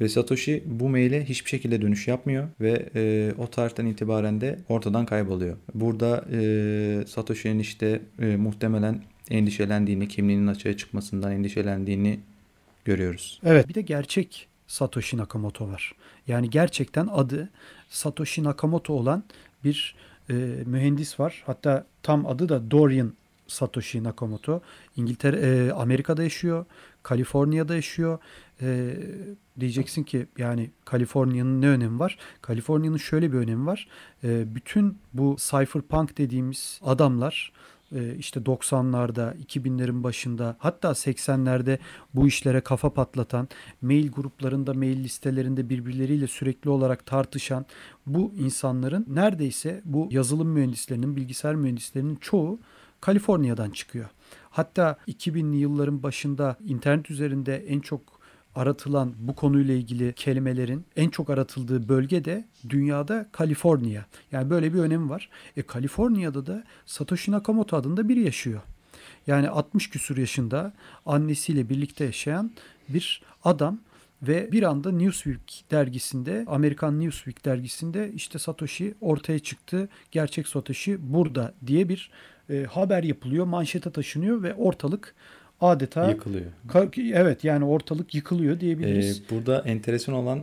[0.00, 5.06] Ve Satoshi bu maile hiçbir şekilde dönüş yapmıyor ve e, o tarihten itibaren de ortadan
[5.06, 5.56] kayboluyor.
[5.74, 12.20] Burada e, Satoshi'nin işte e, muhtemelen endişelendiğini, kimliğinin açığa çıkmasından endişelendiğini
[12.84, 13.40] görüyoruz.
[13.44, 15.92] Evet bir de gerçek Satoshi Nakamoto var.
[16.26, 17.50] Yani gerçekten adı
[17.88, 19.24] Satoshi Nakamoto olan
[19.64, 19.94] bir
[20.30, 20.34] e,
[20.66, 21.42] mühendis var.
[21.46, 23.12] Hatta tam adı da Dorian
[23.46, 24.60] Satoshi Nakamoto.
[24.96, 26.64] İngiltere, e, Amerika'da yaşıyor.
[27.02, 28.18] Kaliforniya'da yaşıyor.
[28.62, 28.96] E,
[29.60, 32.18] diyeceksin ki yani Kaliforniya'nın ne önemi var?
[32.42, 33.88] Kaliforniya'nın şöyle bir önemi var.
[34.24, 37.52] E, bütün bu cypherpunk dediğimiz adamlar
[37.92, 41.78] e, işte 90'larda, 2000'lerin başında hatta 80'lerde
[42.14, 43.48] bu işlere kafa patlatan,
[43.82, 47.66] mail gruplarında, mail listelerinde birbirleriyle sürekli olarak tartışan
[48.06, 52.58] bu insanların neredeyse bu yazılım mühendislerinin, bilgisayar mühendislerinin çoğu
[53.00, 54.06] Kaliforniya'dan çıkıyor.
[54.50, 58.15] Hatta 2000'li yılların başında internet üzerinde en çok
[58.56, 64.06] aratılan bu konuyla ilgili kelimelerin en çok aratıldığı bölge de dünyada Kaliforniya.
[64.32, 65.30] Yani böyle bir önemi var.
[65.56, 68.60] E Kaliforniya'da da Satoshi Nakamoto adında biri yaşıyor.
[69.26, 70.72] Yani 60 küsur yaşında
[71.06, 72.50] annesiyle birlikte yaşayan
[72.88, 73.78] bir adam
[74.22, 79.88] ve bir anda Newsweek dergisinde, Amerikan Newsweek dergisinde işte Satoshi ortaya çıktı.
[80.10, 82.10] Gerçek Satoshi burada diye bir
[82.50, 85.14] e, haber yapılıyor, manşete taşınıyor ve ortalık
[85.60, 86.46] adeta yıkılıyor.
[87.14, 89.20] evet yani ortalık yıkılıyor diyebiliriz.
[89.20, 90.42] Ee, burada enteresan olan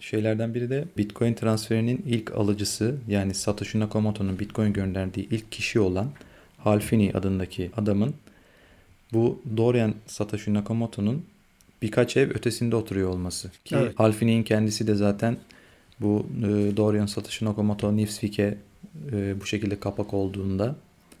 [0.00, 6.10] şeylerden biri de Bitcoin transferinin ilk alıcısı yani Satoshi Nakamoto'nun Bitcoin gönderdiği ilk kişi olan
[6.58, 8.14] Halfini adındaki adamın
[9.12, 11.24] bu Dorian Satoshi Nakamoto'nun
[11.82, 13.50] birkaç ev ötesinde oturuyor olması.
[13.64, 13.92] Ki evet.
[13.98, 15.36] Halfini'nin kendisi de zaten
[16.00, 18.58] bu e, Dorian Satoshi Nakamoto Newsweek'e
[19.12, 20.76] e, bu şekilde kapak olduğunda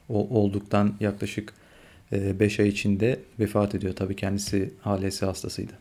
[0.08, 1.54] o olduktan yaklaşık
[2.12, 3.96] 5 ay içinde vefat ediyor.
[3.96, 5.72] Tabii kendisi ALS hastasıydı.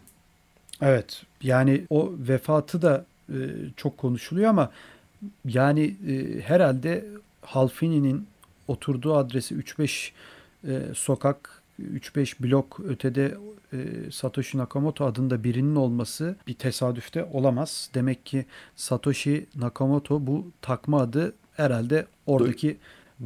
[0.81, 3.35] Evet yani o vefatı da e,
[3.77, 4.71] çok konuşuluyor ama
[5.45, 7.05] yani e, herhalde
[7.41, 8.27] Halfini'nin
[8.67, 10.11] oturduğu adresi 3-5
[10.67, 13.37] e, sokak 3-5 blok ötede
[13.73, 13.77] e,
[14.11, 17.89] Satoshi Nakamoto adında birinin olması bir tesadüfte olamaz.
[17.93, 22.77] Demek ki Satoshi Nakamoto bu takma adı herhalde oradaki Duy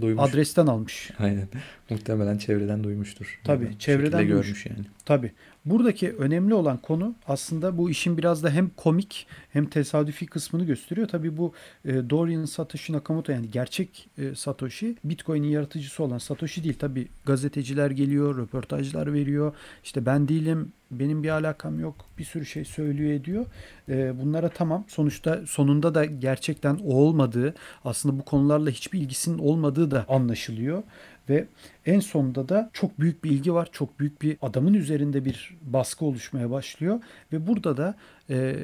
[0.01, 0.29] Duymuş.
[0.29, 1.11] Adresten almış.
[1.19, 1.47] Aynen.
[1.89, 3.39] Muhtemelen çevreden duymuştur.
[3.43, 4.85] Tabii yani çevreden görmüş yani.
[5.05, 5.31] Tabii.
[5.65, 11.07] Buradaki önemli olan konu aslında bu işin biraz da hem komik hem tesadüfi kısmını gösteriyor.
[11.07, 11.53] Tabii bu
[11.85, 16.75] e, Dorian Satoshi Nakamoto yani gerçek e, Satoshi Bitcoin'in yaratıcısı olan Satoshi değil.
[16.79, 19.55] Tabii gazeteciler geliyor, röportajlar veriyor.
[19.83, 23.45] İşte ben değilim, benim bir alakam yok bir sürü şey söylüyor ediyor.
[23.89, 29.91] E, bunlara tamam sonuçta sonunda da gerçekten o olmadığı aslında bu konularla hiçbir ilgisinin olmadığı
[29.91, 30.83] da anlaşılıyor.
[31.29, 31.45] Ve
[31.85, 33.69] en sonunda da çok büyük bir ilgi var.
[33.71, 37.01] Çok büyük bir adamın üzerinde bir baskı oluşmaya başlıyor.
[37.33, 37.95] Ve burada da
[38.29, 38.55] e,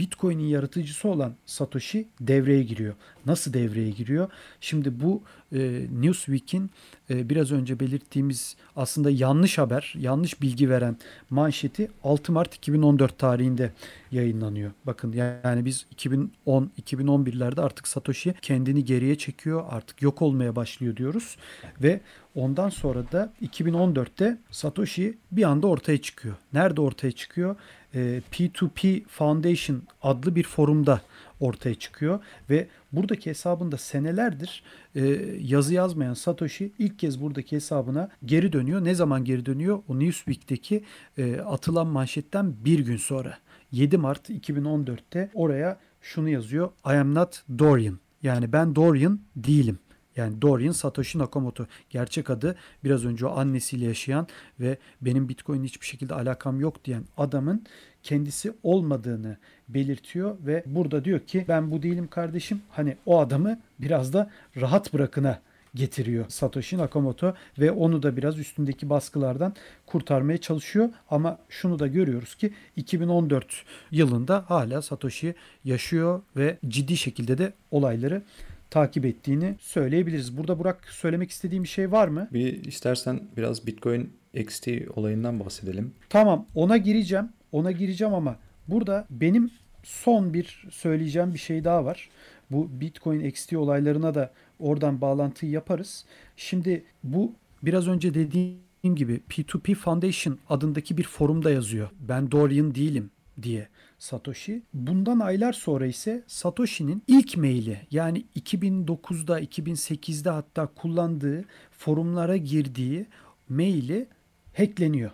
[0.00, 2.94] Bitcoin'in yaratıcısı olan Satoshi devreye giriyor.
[3.26, 4.30] Nasıl devreye giriyor?
[4.60, 6.70] Şimdi bu e, Newsweek'in
[7.10, 10.96] e, biraz önce belirttiğimiz aslında yanlış haber, yanlış bilgi veren
[11.30, 13.72] manşeti 6 Mart 2014 tarihinde
[14.10, 14.70] yayınlanıyor.
[14.86, 15.12] Bakın
[15.44, 21.36] yani biz 2010-2011'lerde artık Satoshi kendini geriye çekiyor, artık yok olmaya başlıyor diyoruz
[21.82, 22.00] ve
[22.34, 26.34] ondan sonra da 2014'te Satoshi bir anda ortaya çıkıyor.
[26.52, 27.56] Nerede ortaya çıkıyor?
[27.94, 31.00] E, P2P Foundation adlı bir forumda
[31.40, 34.62] ortaya çıkıyor ve buradaki hesabında senelerdir
[34.94, 35.00] e,
[35.40, 38.84] yazı yazmayan Satoshi ilk kez buradaki hesabına geri dönüyor.
[38.84, 39.82] Ne zaman geri dönüyor?
[39.88, 40.84] O Newsweek'teki
[41.18, 43.38] e, atılan manşetten bir gün sonra
[43.72, 46.70] 7 Mart 2014'te oraya şunu yazıyor.
[46.86, 47.98] I am not Dorian.
[48.22, 49.78] Yani ben Dorian değilim.
[50.16, 54.26] Yani Dorian Satoshi Nakamoto gerçek adı biraz önce o annesiyle yaşayan
[54.60, 57.64] ve benim Bitcoin hiçbir şekilde alakam yok diyen adamın
[58.02, 59.36] kendisi olmadığını
[59.68, 62.62] belirtiyor ve burada diyor ki ben bu değilim kardeşim.
[62.70, 65.40] Hani o adamı biraz da rahat bırakına
[65.74, 69.54] getiriyor Satoshi Nakamoto ve onu da biraz üstündeki baskılardan
[69.86, 70.88] kurtarmaya çalışıyor.
[71.10, 73.46] Ama şunu da görüyoruz ki 2014
[73.90, 78.22] yılında hala Satoshi yaşıyor ve ciddi şekilde de olayları
[78.70, 80.36] takip ettiğini söyleyebiliriz.
[80.36, 82.28] Burada Burak söylemek istediğim bir şey var mı?
[82.32, 85.94] Bir istersen biraz Bitcoin XT olayından bahsedelim.
[86.08, 87.28] Tamam ona gireceğim.
[87.52, 88.36] Ona gireceğim ama
[88.68, 89.50] burada benim
[89.82, 92.08] son bir söyleyeceğim bir şey daha var.
[92.50, 96.04] Bu Bitcoin XT olaylarına da oradan bağlantıyı yaparız.
[96.36, 101.88] Şimdi bu biraz önce dediğim gibi P2P Foundation adındaki bir forumda yazıyor.
[102.00, 103.10] Ben Dorian değilim
[103.42, 103.68] diye.
[104.00, 104.62] Satoshi.
[104.74, 113.06] Bundan aylar sonra ise Satoshi'nin ilk maili yani 2009'da 2008'de hatta kullandığı forumlara girdiği
[113.48, 114.08] maili
[114.56, 115.10] hackleniyor.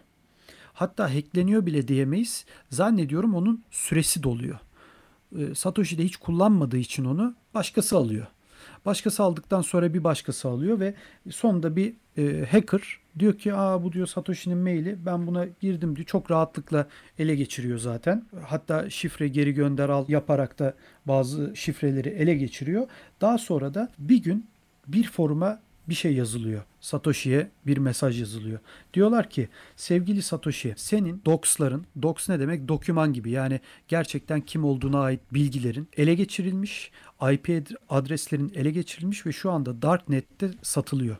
[0.72, 2.44] Hatta hackleniyor bile diyemeyiz.
[2.70, 4.58] Zannediyorum onun süresi doluyor.
[5.38, 8.26] E, Satoshi de hiç kullanmadığı için onu başkası alıyor.
[8.86, 10.94] Başkası aldıktan sonra bir başkası alıyor ve
[11.30, 16.06] sonunda bir e, hacker diyor ki aa bu diyor Satoshi'nin maili ben buna girdim diyor.
[16.06, 16.86] Çok rahatlıkla
[17.18, 18.26] ele geçiriyor zaten.
[18.46, 20.74] Hatta şifre geri gönder al yaparak da
[21.06, 22.88] bazı şifreleri ele geçiriyor.
[23.20, 24.46] Daha sonra da bir gün
[24.88, 26.62] bir foruma bir şey yazılıyor.
[26.80, 28.58] Satoshi'ye bir mesaj yazılıyor.
[28.94, 32.68] Diyorlar ki sevgili Satoshi senin docs'ların, docs ne demek?
[32.68, 36.90] Doküman gibi yani gerçekten kim olduğuna ait bilgilerin ele geçirilmiş,
[37.32, 41.16] IP adreslerin ele geçirilmiş ve şu anda Darknet'te satılıyor.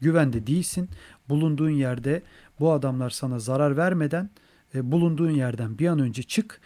[0.00, 0.88] Güvende değilsin.
[1.28, 2.22] Bulunduğun yerde
[2.60, 4.30] bu adamlar sana zarar vermeden
[4.74, 6.60] e, bulunduğun yerden bir an önce çık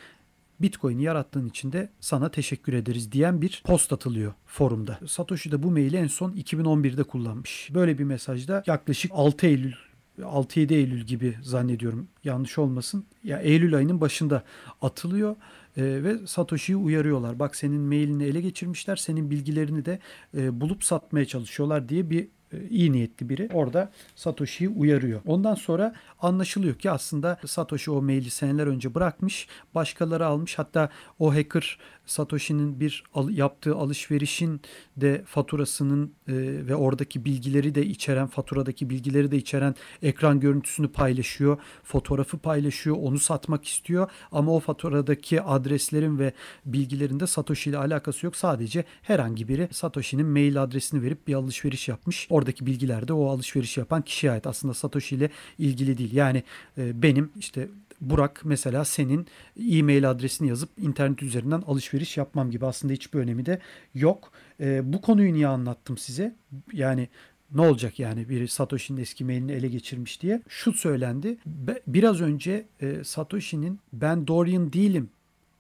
[0.60, 4.98] Bitcoin yarattığın için de sana teşekkür ederiz diyen bir post atılıyor forumda.
[5.06, 7.70] Satoshi de bu maili en son 2011'de kullanmış.
[7.74, 9.72] Böyle bir mesajda yaklaşık 6 Eylül
[10.18, 13.04] 6-7 Eylül gibi zannediyorum yanlış olmasın.
[13.24, 14.42] Ya Eylül ayının başında
[14.82, 15.36] atılıyor
[15.76, 17.38] e, ve Satoshi'yi uyarıyorlar.
[17.38, 19.98] Bak senin mailini ele geçirmişler, senin bilgilerini de
[20.36, 22.28] e, bulup satmaya çalışıyorlar diye bir
[22.70, 25.20] iyi niyetli biri orada Satoshi'yi uyarıyor.
[25.26, 30.58] Ondan sonra anlaşılıyor ki aslında Satoshi o maili seneler önce bırakmış, başkaları almış.
[30.58, 30.88] Hatta
[31.18, 34.60] o hacker Satoshi'nin bir al, yaptığı alışverişin
[34.96, 36.32] de faturasının e,
[36.68, 43.18] ve oradaki bilgileri de içeren, faturadaki bilgileri de içeren ekran görüntüsünü paylaşıyor, fotoğrafı paylaşıyor, onu
[43.18, 46.32] satmak istiyor ama o faturadaki adreslerin ve
[46.64, 48.36] bilgilerin de Satoshi ile alakası yok.
[48.36, 52.26] Sadece herhangi biri Satoshi'nin mail adresini verip bir alışveriş yapmış.
[52.42, 54.46] Oradaki bilgiler de o alışveriş yapan kişiye ait.
[54.46, 56.12] Aslında Satoshi ile ilgili değil.
[56.12, 56.42] Yani
[56.78, 57.68] e, benim işte
[58.00, 59.26] Burak mesela senin
[59.70, 63.58] e-mail adresini yazıp internet üzerinden alışveriş yapmam gibi aslında hiçbir önemi de
[63.94, 64.32] yok.
[64.60, 66.34] E, bu konuyu niye anlattım size?
[66.72, 67.08] Yani
[67.54, 70.42] ne olacak yani biri Satoshi'nin eski mailini ele geçirmiş diye.
[70.48, 71.38] Şu söylendi.
[71.86, 75.10] Biraz önce e, Satoshi'nin ben Dorian değilim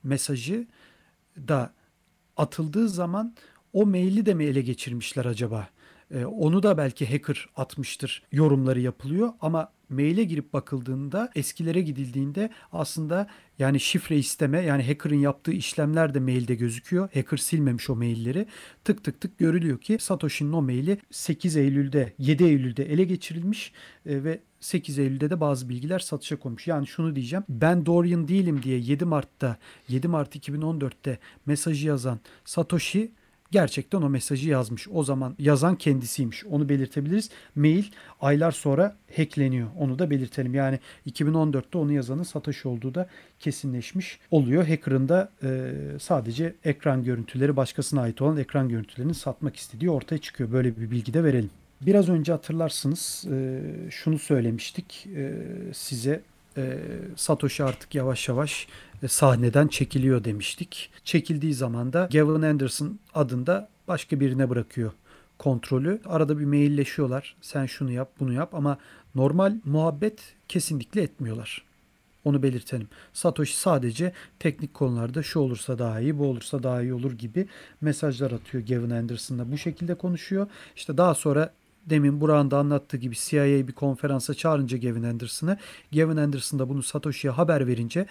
[0.02, 0.66] mesajı
[1.36, 1.72] da
[2.36, 3.34] atıldığı zaman
[3.72, 5.68] o maili de mi ele geçirmişler acaba?
[6.12, 13.26] E, onu da belki hacker atmıştır yorumları yapılıyor ama maile girip bakıldığında eskilere gidildiğinde aslında
[13.58, 17.08] yani şifre isteme yani hacker'ın yaptığı işlemler de mailde gözüküyor.
[17.14, 18.46] Hacker silmemiş o mailleri.
[18.84, 23.72] Tık tık tık görülüyor ki Satoshi'nin o maili 8 Eylül'de 7 Eylül'de ele geçirilmiş
[24.06, 26.66] e, ve 8 Eylül'de de bazı bilgiler satışa konmuş.
[26.66, 27.44] Yani şunu diyeceğim.
[27.48, 29.56] Ben Dorian değilim diye 7 Mart'ta
[29.88, 33.12] 7 Mart 2014'te mesajı yazan Satoshi
[33.52, 34.88] gerçekten o mesajı yazmış.
[34.92, 36.44] O zaman yazan kendisiymiş.
[36.46, 37.30] Onu belirtebiliriz.
[37.54, 37.84] Mail
[38.20, 39.68] aylar sonra hackleniyor.
[39.78, 40.54] Onu da belirtelim.
[40.54, 40.78] Yani
[41.10, 43.08] 2014'te onu yazanın Satoshi olduğu da
[43.40, 44.66] kesinleşmiş oluyor.
[44.66, 50.52] Hacker'ın da e, sadece ekran görüntüleri başkasına ait olan ekran görüntülerini satmak istediği ortaya çıkıyor.
[50.52, 51.50] Böyle bir bilgi de verelim.
[51.80, 53.60] Biraz önce hatırlarsınız e,
[53.90, 55.32] şunu söylemiştik e,
[55.72, 56.22] size
[56.56, 56.78] e,
[57.16, 58.66] Satoshi artık yavaş yavaş
[59.02, 60.90] e, sahneden çekiliyor demiştik.
[61.04, 64.92] Çekildiği zaman da Gavin Anderson adında başka birine bırakıyor
[65.38, 66.00] kontrolü.
[66.06, 67.36] Arada bir mailleşiyorlar.
[67.40, 68.78] Sen şunu yap, bunu yap ama
[69.14, 71.64] normal muhabbet kesinlikle etmiyorlar.
[72.24, 72.88] Onu belirtelim.
[73.12, 77.48] Satoshi sadece teknik konularda şu olursa daha iyi, bu olursa daha iyi olur gibi
[77.80, 79.52] mesajlar atıyor Gavin Anderson'la.
[79.52, 80.46] Bu şekilde konuşuyor.
[80.76, 81.52] İşte daha sonra
[81.90, 85.58] demin Burak'ın da anlattığı gibi CIA bir konferansa çağırınca Gavin Anderson'ı,
[85.92, 88.06] Gavin Anderson da bunu Satoshi'ye haber verince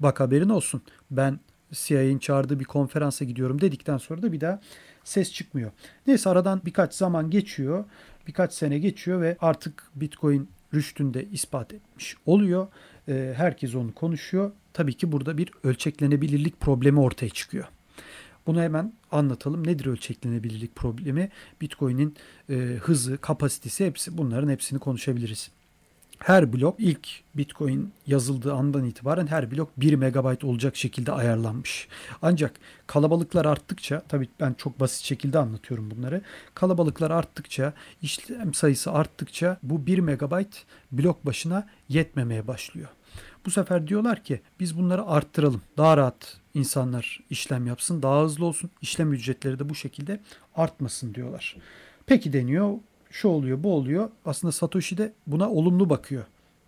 [0.00, 1.40] bak haberin olsun ben
[1.72, 4.60] CIA'nin çağırdığı bir konferansa gidiyorum dedikten sonra da bir daha
[5.04, 5.70] ses çıkmıyor.
[6.06, 7.84] Neyse aradan birkaç zaman geçiyor.
[8.26, 12.66] Birkaç sene geçiyor ve artık Bitcoin rüştünde ispat etmiş oluyor.
[13.34, 14.50] Herkes onu konuşuyor.
[14.72, 17.64] Tabii ki burada bir ölçeklenebilirlik problemi ortaya çıkıyor.
[18.46, 19.66] Bunu hemen anlatalım.
[19.66, 21.30] Nedir ölçeklenebilirlik problemi?
[21.60, 22.16] Bitcoin'in
[22.50, 25.50] e, hızı, kapasitesi hepsi bunların hepsini konuşabiliriz.
[26.18, 31.88] Her blok ilk Bitcoin yazıldığı andan itibaren her blok 1 megabayt olacak şekilde ayarlanmış.
[32.22, 32.52] Ancak
[32.86, 36.22] kalabalıklar arttıkça tabii ben çok basit şekilde anlatıyorum bunları.
[36.54, 42.88] Kalabalıklar arttıkça işlem sayısı arttıkça bu 1 megabayt blok başına yetmemeye başlıyor.
[43.46, 45.62] Bu sefer diyorlar ki biz bunları arttıralım.
[45.76, 48.70] Daha rahat insanlar işlem yapsın, daha hızlı olsun.
[48.82, 50.20] İşlem ücretleri de bu şekilde
[50.54, 51.56] artmasın diyorlar.
[52.06, 52.74] Peki deniyor.
[53.10, 54.10] Şu oluyor, bu oluyor.
[54.24, 56.24] Aslında Satoshi de buna olumlu bakıyor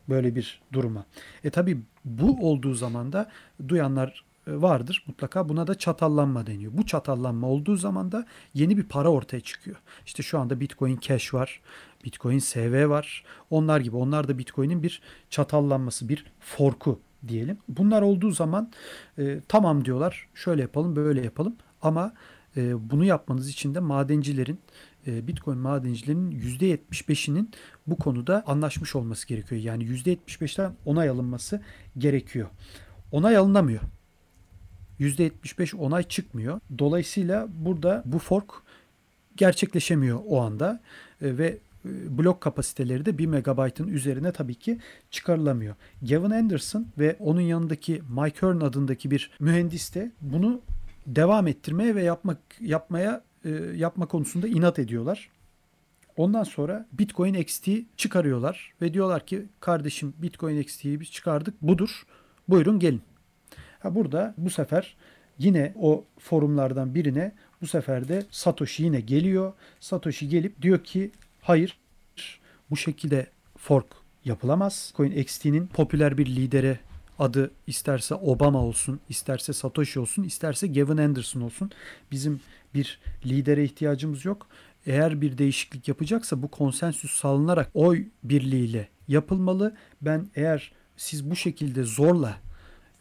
[0.08, 1.04] böyle bir duruma.
[1.44, 3.30] E tabi bu olduğu zaman da
[3.68, 5.48] duyanlar e, vardır mutlaka.
[5.48, 6.72] Buna da çatallanma deniyor.
[6.74, 9.76] Bu çatallanma olduğu zaman da yeni bir para ortaya çıkıyor.
[10.06, 11.60] İşte şu anda Bitcoin Cash var.
[12.04, 13.24] Bitcoin SV var.
[13.50, 13.96] Onlar gibi.
[13.96, 17.58] Onlar da Bitcoin'in bir çatallanması, bir forku diyelim.
[17.68, 18.70] Bunlar olduğu zaman
[19.18, 20.28] e, tamam diyorlar.
[20.34, 21.56] Şöyle yapalım, böyle yapalım.
[21.82, 22.12] Ama
[22.56, 24.60] e, bunu yapmanız için de madencilerin
[25.06, 27.50] e, Bitcoin madencilerinin %75'inin
[27.86, 29.60] bu konuda anlaşmış olması gerekiyor.
[29.60, 31.62] Yani %75'ten onay alınması
[31.98, 32.48] gerekiyor.
[33.12, 33.80] Onay alınamıyor.
[35.00, 36.60] %75 onay çıkmıyor.
[36.78, 38.50] Dolayısıyla burada bu fork
[39.36, 40.80] gerçekleşemiyor o anda
[41.22, 44.78] e, ve blok kapasiteleri de 1 megabaytın üzerine tabii ki
[45.10, 45.74] çıkarılamıyor.
[46.02, 50.60] Gavin Anderson ve onun yanındaki Mike Hearn adındaki bir mühendis de bunu
[51.06, 55.30] devam ettirmeye ve yapmak yapmaya e, yapma konusunda inat ediyorlar.
[56.16, 62.02] Ondan sonra Bitcoin XT çıkarıyorlar ve diyorlar ki kardeşim Bitcoin XT'yi biz çıkardık budur.
[62.48, 63.02] Buyurun gelin.
[63.80, 64.96] Ha burada bu sefer
[65.38, 69.52] yine o forumlardan birine bu sefer de Satoshi yine geliyor.
[69.80, 71.10] Satoshi gelip diyor ki
[71.48, 71.78] hayır
[72.70, 73.86] bu şekilde fork
[74.24, 74.88] yapılamaz.
[74.90, 76.78] Bitcoin XT'nin popüler bir lidere
[77.18, 81.70] adı isterse Obama olsun, isterse Satoshi olsun, isterse Gavin Anderson olsun.
[82.10, 82.40] Bizim
[82.74, 84.46] bir lidere ihtiyacımız yok.
[84.86, 89.76] Eğer bir değişiklik yapacaksa bu konsensüs sağlanarak oy birliğiyle yapılmalı.
[90.02, 92.36] Ben eğer siz bu şekilde zorla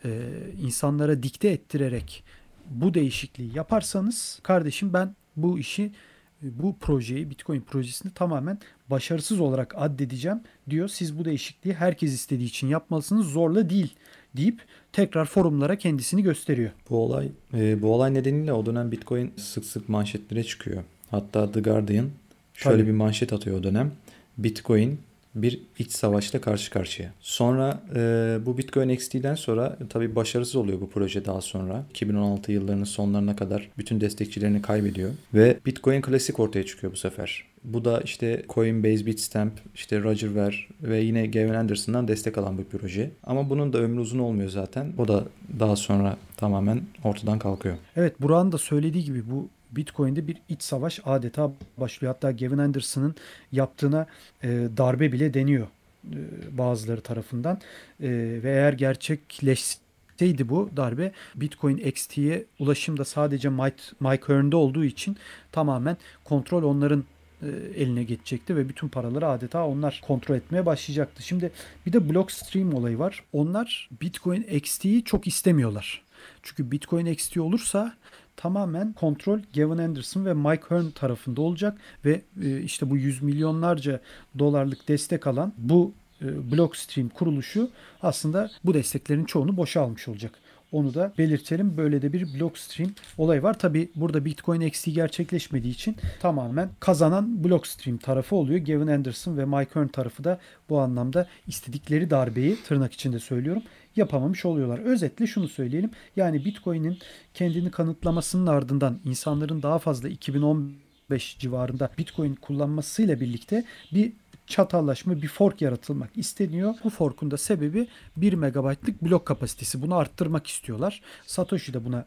[0.05, 0.21] e,
[0.61, 2.23] insanlara dikte ettirerek
[2.69, 5.91] bu değişikliği yaparsanız kardeşim ben bu işi
[6.41, 10.87] bu projeyi Bitcoin projesini tamamen başarısız olarak addedeceğim diyor.
[10.87, 13.93] Siz bu değişikliği herkes istediği için yapmalısınız zorla değil
[14.37, 14.61] deyip
[14.93, 16.71] tekrar forumlara kendisini gösteriyor.
[16.89, 20.83] Bu olay e, bu olay nedeniyle o dönem Bitcoin sık sık manşetlere çıkıyor.
[21.11, 22.09] Hatta The Guardian
[22.53, 22.87] şöyle Tabii.
[22.87, 23.91] bir manşet atıyor o dönem.
[24.37, 24.99] Bitcoin
[25.41, 27.13] bir iç savaşla karşı karşıya.
[27.19, 27.99] Sonra e,
[28.45, 31.85] bu Bitcoin XT'den sonra tabii başarısız oluyor bu proje daha sonra.
[31.89, 35.11] 2016 yıllarının sonlarına kadar bütün destekçilerini kaybediyor.
[35.33, 37.43] Ve Bitcoin Classic ortaya çıkıyor bu sefer.
[37.63, 42.63] Bu da işte Coinbase, Bitstamp, işte Roger Ver ve yine Gavin Anderson'dan destek alan bir
[42.63, 43.11] proje.
[43.23, 44.93] Ama bunun da ömrü uzun olmuyor zaten.
[44.97, 45.23] O da
[45.59, 47.77] daha sonra tamamen ortadan kalkıyor.
[47.95, 52.13] Evet Burak'ın da söylediği gibi bu Bitcoin'de bir iç savaş adeta başlıyor.
[52.13, 53.15] Hatta Gavin Anderson'ın
[53.51, 54.07] yaptığına
[54.43, 55.67] e, darbe bile deniyor
[56.13, 56.17] e,
[56.57, 57.55] bazıları tarafından.
[57.99, 58.09] E,
[58.43, 65.17] ve eğer gerçekleşseydi bu darbe Bitcoin XT'ye ulaşım da sadece Mike, Mike Hearn'de olduğu için
[65.51, 67.03] tamamen kontrol onların
[67.41, 71.23] e, eline geçecekti ve bütün paraları adeta onlar kontrol etmeye başlayacaktı.
[71.23, 71.51] Şimdi
[71.85, 73.23] bir de Blockstream olayı var.
[73.33, 76.03] Onlar Bitcoin XT'yi çok istemiyorlar.
[76.43, 77.95] Çünkü Bitcoin XT olursa
[78.37, 83.99] tamamen kontrol Gavin Anderson ve Mike Hearn tarafında olacak ve e, işte bu yüz milyonlarca
[84.39, 87.69] dolarlık destek alan bu e, Blockstream kuruluşu
[88.01, 90.39] aslında bu desteklerin çoğunu boşa almış olacak.
[90.71, 91.77] Onu da belirtelim.
[91.77, 93.59] Böyle de bir Blockstream olayı var.
[93.59, 98.59] Tabi burada Bitcoin XT gerçekleşmediği için tamamen kazanan Blockstream tarafı oluyor.
[98.59, 103.63] Gavin Anderson ve Mike Hearn tarafı da bu anlamda istedikleri darbeyi tırnak içinde söylüyorum
[103.97, 104.79] yapamamış oluyorlar.
[104.79, 105.91] Özetle şunu söyleyelim.
[106.15, 106.97] Yani Bitcoin'in
[107.33, 114.13] kendini kanıtlamasının ardından insanların daha fazla 2015 civarında Bitcoin kullanmasıyla birlikte bir
[114.47, 116.75] çatallaşma, bir fork yaratılmak isteniyor.
[116.83, 119.81] Bu forkun da sebebi 1 megabaytlık blok kapasitesi.
[119.81, 121.01] Bunu arttırmak istiyorlar.
[121.25, 122.05] Satoshi de buna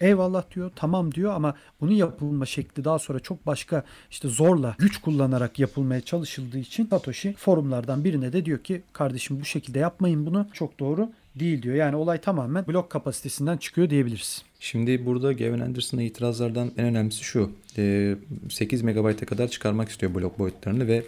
[0.00, 5.00] eyvallah diyor tamam diyor ama bunun yapılma şekli daha sonra çok başka işte zorla güç
[5.00, 10.46] kullanarak yapılmaya çalışıldığı için Satoshi forumlardan birine de diyor ki kardeşim bu şekilde yapmayın bunu
[10.52, 11.74] çok doğru değil diyor.
[11.74, 14.42] Yani olay tamamen blok kapasitesinden çıkıyor diyebiliriz.
[14.60, 17.50] Şimdi burada Gavin Anderson'a itirazlardan en önemlisi şu.
[18.50, 21.04] 8 MB'a kadar çıkarmak istiyor blok boyutlarını ve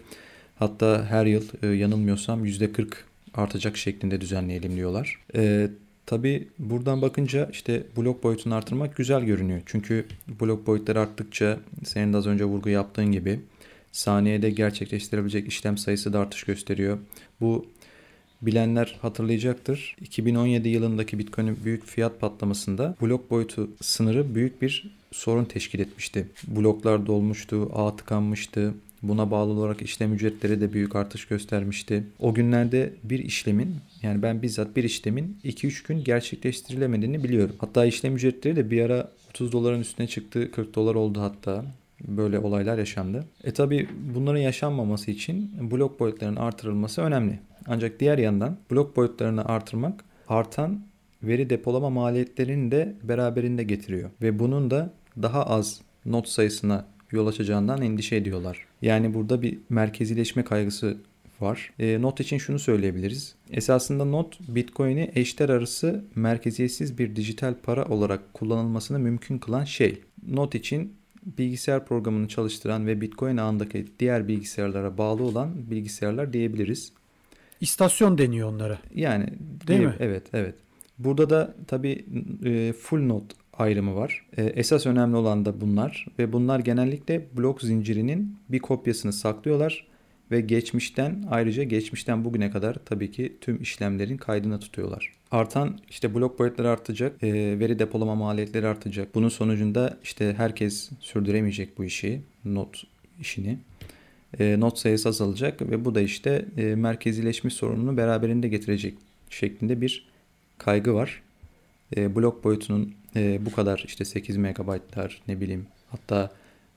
[0.54, 2.86] hatta her yıl yanılmıyorsam %40
[3.34, 5.18] artacak şeklinde düzenleyelim diyorlar.
[5.34, 5.68] E,
[6.06, 9.60] Tabi buradan bakınca işte blok boyutunu artırmak güzel görünüyor.
[9.66, 10.06] Çünkü
[10.40, 13.40] blok boyutları arttıkça senin de az önce vurgu yaptığın gibi
[13.92, 16.98] saniyede gerçekleştirebilecek işlem sayısı da artış gösteriyor.
[17.40, 17.66] Bu
[18.42, 19.96] bilenler hatırlayacaktır.
[20.00, 26.28] 2017 yılındaki Bitcoin'in büyük fiyat patlamasında blok boyutu sınırı büyük bir sorun teşkil etmişti.
[26.46, 28.74] Bloklar dolmuştu, ağ tıkanmıştı.
[29.08, 32.04] Buna bağlı olarak işlem ücretleri de büyük artış göstermişti.
[32.18, 37.56] O günlerde bir işlemin yani ben bizzat bir işlemin 2-3 gün gerçekleştirilemediğini biliyorum.
[37.58, 40.50] Hatta işlem ücretleri de bir ara 30 doların üstüne çıktı.
[40.50, 41.64] 40 dolar oldu hatta.
[42.08, 43.24] Böyle olaylar yaşandı.
[43.44, 47.38] E tabi bunların yaşanmaması için blok boyutlarının artırılması önemli.
[47.66, 50.80] Ancak diğer yandan blok boyutlarını artırmak artan
[51.22, 54.10] veri depolama maliyetlerini de beraberinde getiriyor.
[54.22, 54.90] Ve bunun da
[55.22, 56.84] daha az not sayısına
[57.14, 58.66] yol açacağından endişe ediyorlar.
[58.82, 60.96] Yani burada bir merkezileşme kaygısı
[61.40, 61.72] var.
[61.78, 63.34] E, not için şunu söyleyebiliriz.
[63.50, 70.00] Esasında not Bitcoin'i eşler arası merkeziyetsiz bir dijital para olarak kullanılmasını mümkün kılan şey.
[70.28, 70.92] Not için
[71.26, 76.92] bilgisayar programını çalıştıran ve Bitcoin ağındaki diğer bilgisayarlara bağlı olan bilgisayarlar diyebiliriz.
[77.60, 78.78] İstasyon deniyor onlara.
[78.94, 79.26] Yani
[79.66, 79.94] değil mi?
[80.00, 80.54] Evet, evet.
[80.98, 82.04] Burada da tabii
[82.44, 84.26] e, full node ayrımı var.
[84.36, 89.86] E, esas önemli olan da bunlar ve bunlar genellikle blok zincirinin bir kopyasını saklıyorlar
[90.30, 95.12] ve geçmişten ayrıca geçmişten bugüne kadar tabii ki tüm işlemlerin kaydını tutuyorlar.
[95.30, 99.14] Artan işte blok boyutları artacak, e, veri depolama maliyetleri artacak.
[99.14, 102.84] Bunun sonucunda işte herkes sürdüremeyecek bu işi, not
[103.20, 103.58] işini.
[104.38, 108.94] E, not sayısı azalacak ve bu da işte e, merkezileşme sorununu beraberinde getirecek
[109.30, 110.08] şeklinde bir
[110.58, 111.22] kaygı var.
[111.96, 116.30] E, blok boyutunun e, bu kadar işte 8 megabaytlar ne bileyim hatta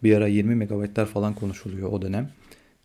[0.04, 2.30] bir ara 20 megabaytlar falan konuşuluyor o dönem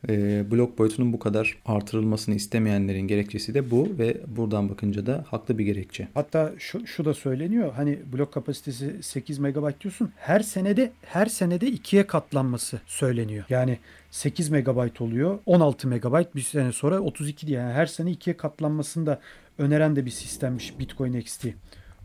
[0.09, 5.59] e, blok boyutunun bu kadar artırılmasını istemeyenlerin gerekçesi de bu ve buradan bakınca da haklı
[5.59, 6.09] bir gerekçe.
[6.15, 7.73] Hatta şu, şu da söyleniyor.
[7.73, 10.13] Hani blok kapasitesi 8 MB diyorsun.
[10.17, 13.45] Her senede her senede ikiye katlanması söyleniyor.
[13.49, 13.79] Yani
[14.11, 15.39] 8 MB oluyor.
[15.47, 17.59] 16 MB bir sene sonra 32 diye.
[17.59, 19.21] Yani her sene ikiye katlanmasını da
[19.59, 21.47] öneren de bir sistemmiş Bitcoin XT.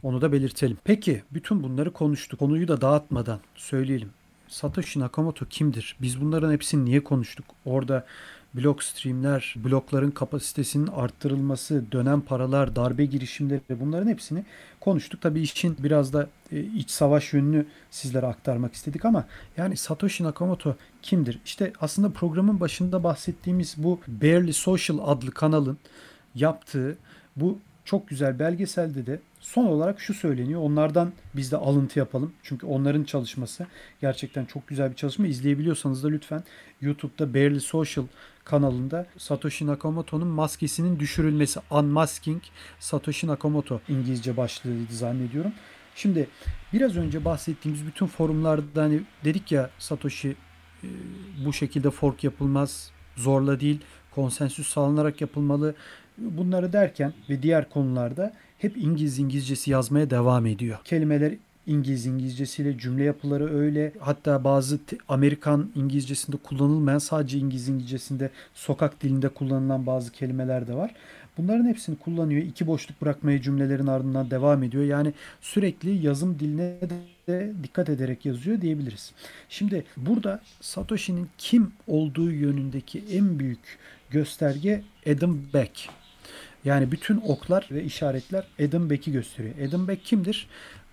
[0.03, 0.77] Onu da belirtelim.
[0.83, 2.39] Peki bütün bunları konuştuk.
[2.39, 4.09] Konuyu da dağıtmadan söyleyelim.
[4.47, 5.95] Satoshi Nakamoto kimdir?
[6.01, 7.45] Biz bunların hepsini niye konuştuk?
[7.65, 8.05] Orada
[8.53, 14.45] blok streamler, blokların kapasitesinin arttırılması, dönem paralar, darbe girişimleri bunların hepsini
[14.79, 15.21] konuştuk.
[15.21, 19.25] Tabii işin biraz da e, iç savaş yönünü sizlere aktarmak istedik ama
[19.57, 21.39] yani Satoshi Nakamoto kimdir?
[21.45, 25.77] İşte aslında programın başında bahsettiğimiz bu Barely Social adlı kanalın
[26.35, 26.97] yaptığı
[27.35, 30.61] bu çok güzel belgeselde de son olarak şu söyleniyor.
[30.61, 32.33] Onlardan biz de alıntı yapalım.
[32.43, 33.67] Çünkü onların çalışması
[34.01, 35.27] gerçekten çok güzel bir çalışma.
[35.27, 36.43] İzleyebiliyorsanız da lütfen
[36.81, 38.05] YouTube'da Barely Social
[38.43, 42.41] kanalında Satoshi Nakamoto'nun maskesinin düşürülmesi Unmasking
[42.79, 45.51] Satoshi Nakamoto İngilizce başlığıydı zannediyorum.
[45.95, 46.27] Şimdi
[46.73, 50.35] biraz önce bahsettiğimiz bütün forumlarda hani dedik ya Satoshi
[50.83, 50.87] e,
[51.45, 53.79] bu şekilde fork yapılmaz, zorla değil,
[54.11, 55.75] konsensüs sağlanarak yapılmalı.
[56.17, 60.78] Bunları derken ve diğer konularda hep İngiliz İngilizcesi yazmaya devam ediyor.
[60.84, 61.34] Kelimeler
[61.68, 63.91] İngiliz İngilizcesiyle cümle yapıları öyle.
[63.99, 64.80] Hatta bazı
[65.10, 70.95] Amerikan İngilizcesinde kullanılmayan sadece İngiliz İngilizcesinde sokak dilinde kullanılan bazı kelimeler de var.
[71.38, 72.41] Bunların hepsini kullanıyor.
[72.41, 74.84] İki boşluk bırakmaya cümlelerin ardından devam ediyor.
[74.84, 76.76] Yani sürekli yazım diline
[77.28, 79.12] de dikkat ederek yazıyor diyebiliriz.
[79.49, 83.78] Şimdi burada Satoshi'nin kim olduğu yönündeki en büyük
[84.10, 85.89] gösterge Adam Beck.
[86.68, 89.55] Yani bütün oklar ve işaretler Adam Beck'i gösteriyor.
[89.68, 90.47] Adam Beck kimdir?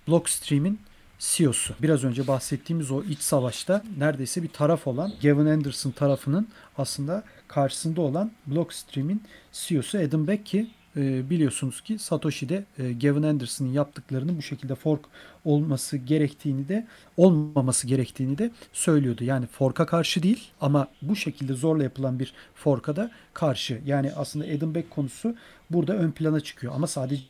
[0.07, 0.79] Blockstream'in
[1.19, 1.73] CEO'su.
[1.81, 6.47] Biraz önce bahsettiğimiz o iç savaşta neredeyse bir taraf olan Gavin Anderson tarafının
[6.77, 10.67] aslında karşısında olan Blockstream'in CEO'su Adam Beck ki
[10.97, 15.05] e, biliyorsunuz ki Satoshi de e, Gavin Anderson'ın yaptıklarını bu şekilde fork
[15.45, 19.23] olması gerektiğini de olmaması gerektiğini de söylüyordu.
[19.23, 23.81] Yani fork'a karşı değil ama bu şekilde zorla yapılan bir fork'a da karşı.
[23.85, 25.35] Yani aslında Adam Beck konusu
[25.69, 27.25] burada ön plana çıkıyor ama sadece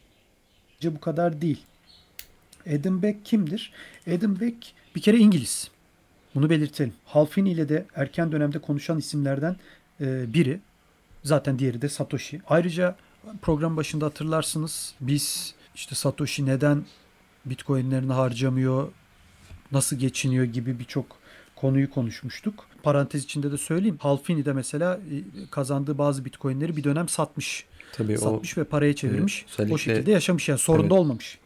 [0.83, 1.61] bu kadar değil.
[2.79, 3.71] Adam Beck kimdir?
[4.07, 4.57] Adam Beck
[4.95, 5.69] bir kere İngiliz.
[6.35, 6.93] Bunu belirtelim.
[7.05, 9.55] Halfini ile de erken dönemde konuşan isimlerden
[10.01, 10.59] e, biri.
[11.23, 12.41] Zaten diğeri de Satoshi.
[12.47, 12.95] Ayrıca
[13.41, 16.85] program başında hatırlarsınız biz işte Satoshi neden
[17.45, 18.91] Bitcoin'lerini harcamıyor,
[19.71, 21.05] nasıl geçiniyor gibi birçok
[21.55, 22.67] konuyu konuşmuştuk.
[22.83, 23.97] Parantez içinde de söyleyeyim.
[23.99, 24.99] Halfini de mesela e,
[25.51, 27.65] kazandığı bazı Bitcoin'leri bir dönem satmış.
[27.97, 29.45] Tabii satmış o, ve paraya çevirmiş.
[29.59, 31.39] E, o şekilde yaşamış yani sorun evet, olmamış.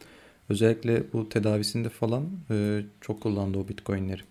[0.48, 4.22] Özellikle bu tedavisinde falan e, çok kullandı o Bitcoin'leri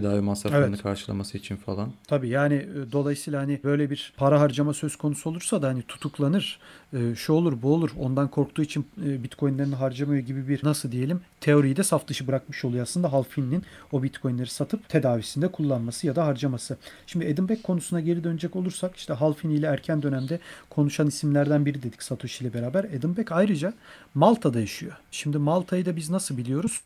[0.00, 0.82] tedavi masraflarını evet.
[0.82, 1.92] karşılaması için falan.
[2.08, 6.58] Tabii yani e, dolayısıyla hani böyle bir para harcama söz konusu olursa da hani tutuklanır,
[6.92, 11.20] e, şu olur bu olur ondan korktuğu için e, bitcoinlerini harcamıyor gibi bir nasıl diyelim
[11.40, 16.26] teoriyi de saf dışı bırakmış oluyor aslında Halfin'in o bitcoinleri satıp tedavisinde kullanması ya da
[16.26, 16.76] harcaması.
[17.06, 20.40] Şimdi Adam Beck konusuna geri dönecek olursak işte Halfin ile erken dönemde
[20.70, 22.84] konuşan isimlerden biri dedik Satoshi ile beraber.
[22.98, 23.72] Adam Beck ayrıca
[24.14, 24.92] Malta'da yaşıyor.
[25.10, 26.80] Şimdi Malta'yı da biz nasıl biliyoruz?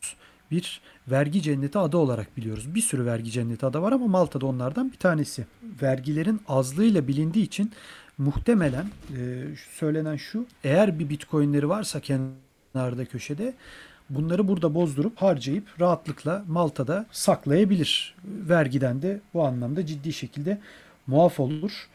[0.51, 2.75] Bir vergi cenneti adı olarak biliyoruz.
[2.75, 5.45] Bir sürü vergi cenneti adı var ama Malta'da onlardan bir tanesi.
[5.81, 7.71] Vergilerin azlığıyla bilindiği için
[8.17, 8.85] muhtemelen
[9.17, 9.43] e,
[9.79, 13.53] söylenen şu eğer bir bitcoinleri varsa kenarda köşede
[14.09, 18.15] bunları burada bozdurup harcayıp rahatlıkla Malta'da saklayabilir.
[18.25, 20.59] Vergiden de bu anlamda ciddi şekilde
[21.07, 21.89] muaf olur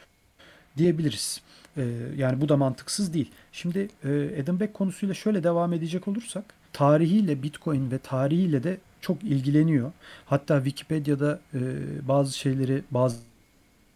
[0.76, 1.42] diyebiliriz.
[1.76, 1.82] Ee,
[2.16, 3.30] yani bu da mantıksız değil.
[3.52, 9.22] Şimdi e, Adam Beck konusuyla şöyle devam edecek olursak tarihiyle Bitcoin ve tarihiyle de çok
[9.22, 9.92] ilgileniyor.
[10.26, 11.60] Hatta Wikipedia'da e,
[12.08, 13.16] bazı şeyleri, bazı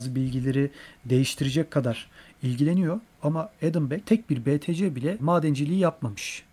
[0.00, 0.70] bilgileri
[1.04, 2.10] değiştirecek kadar
[2.42, 3.00] ilgileniyor.
[3.22, 6.44] Ama Adam Beck tek bir BTC bile madenciliği yapmamış.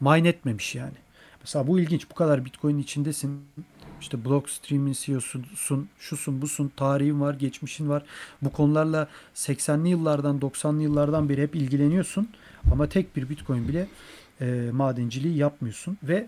[0.00, 0.96] Mine etmemiş yani.
[1.40, 2.10] Mesela bu ilginç.
[2.10, 3.40] Bu kadar Bitcoin içindesin.
[4.02, 8.02] İşte Blockstream'in CEO'susun, şusun, busun, tarihin var, geçmişin var.
[8.42, 12.28] Bu konularla 80'li yıllardan, 90'lı yıllardan beri hep ilgileniyorsun.
[12.72, 13.88] Ama tek bir Bitcoin bile
[14.40, 16.26] e, madenciliği yapmıyorsun ve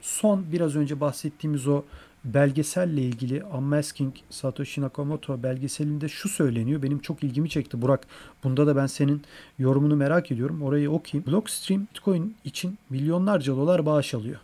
[0.00, 1.82] son biraz önce bahsettiğimiz o
[2.24, 6.82] belgeselle ilgili Unmasking Satoshi Nakamoto belgeselinde şu söyleniyor.
[6.82, 8.06] Benim çok ilgimi çekti Burak.
[8.44, 9.22] Bunda da ben senin
[9.58, 10.62] yorumunu merak ediyorum.
[10.62, 11.32] Orayı okuyayım.
[11.32, 14.40] Blockstream Bitcoin için milyonlarca dolar bağış alıyor.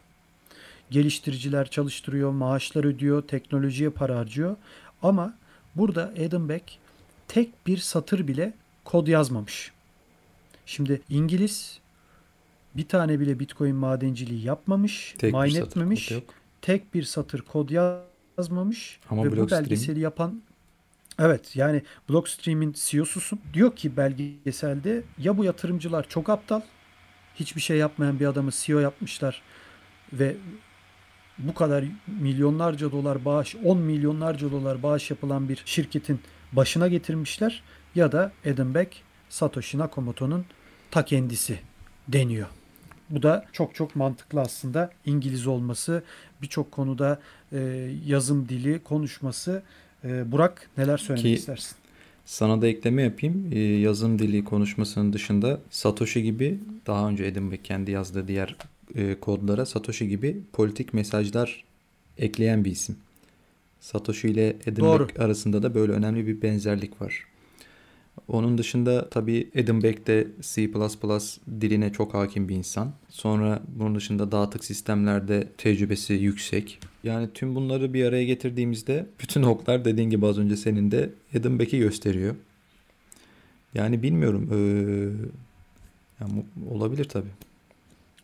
[0.90, 4.56] Geliştiriciler çalıştırıyor, maaşlar ödüyor, teknolojiye para harcıyor.
[5.02, 5.34] Ama
[5.76, 6.78] burada Adam Beck
[7.28, 9.72] tek bir satır bile kod yazmamış.
[10.66, 11.80] Şimdi İngiliz
[12.76, 16.12] bir tane bile Bitcoin madenciliği yapmamış, Tek mine etmemiş.
[16.62, 20.42] Tek bir satır kod yazmamış Ama ve bu belgeseli yapan
[21.20, 23.40] Evet yani Blockstream'in CEO'susun.
[23.54, 26.60] Diyor ki belgeselde ya bu yatırımcılar çok aptal.
[27.34, 29.42] Hiçbir şey yapmayan bir adamı CEO yapmışlar
[30.12, 30.36] ve
[31.48, 31.84] bu kadar
[32.20, 36.20] milyonlarca dolar bağış, 10 milyonlarca dolar bağış yapılan bir şirketin
[36.52, 37.62] başına getirmişler
[37.94, 38.96] ya da Adam Beck
[39.28, 40.44] Satoshi Nakamoto'nun
[40.90, 41.58] ta kendisi
[42.08, 42.46] deniyor.
[43.10, 44.90] Bu da çok çok mantıklı aslında.
[45.06, 46.02] İngiliz olması,
[46.42, 47.20] birçok konuda
[47.52, 47.58] e,
[48.06, 49.62] yazım dili, konuşması.
[50.04, 51.76] E, Burak neler söylemek Ki- istersin?
[52.24, 53.50] Sana da ekleme yapayım.
[53.52, 58.56] Ee, yazım dili konuşmasının dışında Satoshi gibi daha önce Beck kendi yazdığı diğer
[58.94, 61.64] e, kodlara Satoshi gibi politik mesajlar
[62.18, 62.96] ekleyen bir isim.
[63.80, 65.08] Satoshi ile Adam Doğru.
[65.08, 67.26] Beck arasında da böyle önemli bir benzerlik var.
[68.28, 70.70] Onun dışında tabii Adam Beck de C++
[71.60, 72.92] diline çok hakim bir insan.
[73.08, 76.78] Sonra bunun dışında dağıtık sistemlerde tecrübesi yüksek.
[77.04, 81.58] Yani tüm bunları bir araya getirdiğimizde bütün oklar dediğin gibi az önce senin de Adam
[81.58, 82.34] Beck'i gösteriyor.
[83.74, 84.48] Yani bilmiyorum.
[84.52, 84.56] Ee,
[86.20, 87.30] yani olabilir tabii.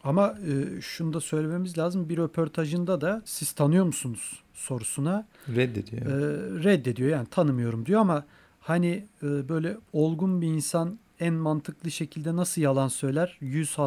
[0.07, 2.09] Ama e, şunu da söylememiz lazım.
[2.09, 6.07] Bir röportajında da siz tanıyor musunuz sorusuna Reddediyor.
[6.07, 7.11] e, reddediyor.
[7.11, 8.25] Yani tanımıyorum diyor ama
[8.61, 13.39] hani e, böyle olgun bir insan en mantıklı şekilde nasıl yalan söyler?
[13.41, 13.79] Yüz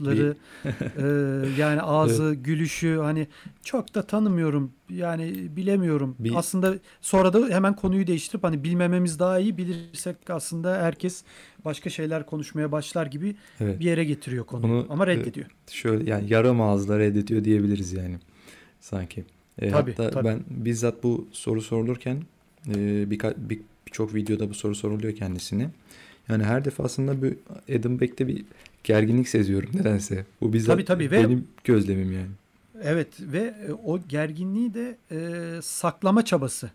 [0.00, 0.36] hatları
[0.98, 3.26] e, yani ağzı, gülüşü hani
[3.64, 4.72] çok da tanımıyorum.
[4.90, 6.16] Yani bilemiyorum.
[6.18, 11.22] Bir- Aslında sonra da hemen konuyu değiştirip hani bilmememiz daha iyi bilirsek aslında herkes
[11.64, 13.80] başka şeyler konuşmaya başlar gibi Evet.
[13.80, 14.72] bir yere getiriyor konuyu.
[14.74, 15.46] Onu, ama e, reddediyor.
[15.70, 18.18] Şöyle yani yarım ağızla reddediyor diyebiliriz yani.
[18.80, 19.24] Sanki.
[19.58, 20.24] E, Tabii, hatta tabii.
[20.28, 22.22] ben bizzat bu soru sorulurken
[22.68, 22.74] e,
[23.10, 25.70] birka- bir- birçok videoda bu soru soruluyor kendisine.
[26.28, 27.34] Yani her defasında bir
[27.78, 28.44] Adam Beck'te bir
[28.86, 30.24] gerginlik seziyorum nedense.
[30.40, 32.30] Bu bizzat Tabii, tabii ve- benim gözlemim yani.
[32.82, 35.18] Evet ve e, o gerginliği de e,
[35.62, 36.70] saklama çabası.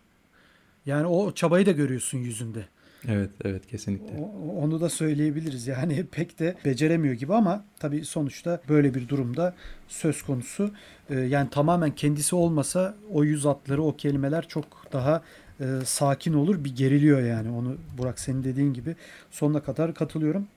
[0.85, 2.65] Yani o çabayı da görüyorsun yüzünde.
[3.07, 4.17] Evet, evet kesinlikle.
[4.61, 5.67] Onu da söyleyebiliriz.
[5.67, 9.55] Yani pek de beceremiyor gibi ama tabii sonuçta böyle bir durumda
[9.87, 10.71] söz konusu.
[11.09, 15.21] E, yani tamamen kendisi olmasa o yüz atları, o kelimeler çok daha
[15.59, 16.63] e, sakin olur.
[16.63, 17.49] Bir geriliyor yani.
[17.49, 18.95] Onu Burak senin dediğin gibi
[19.31, 20.47] sonuna kadar katılıyorum.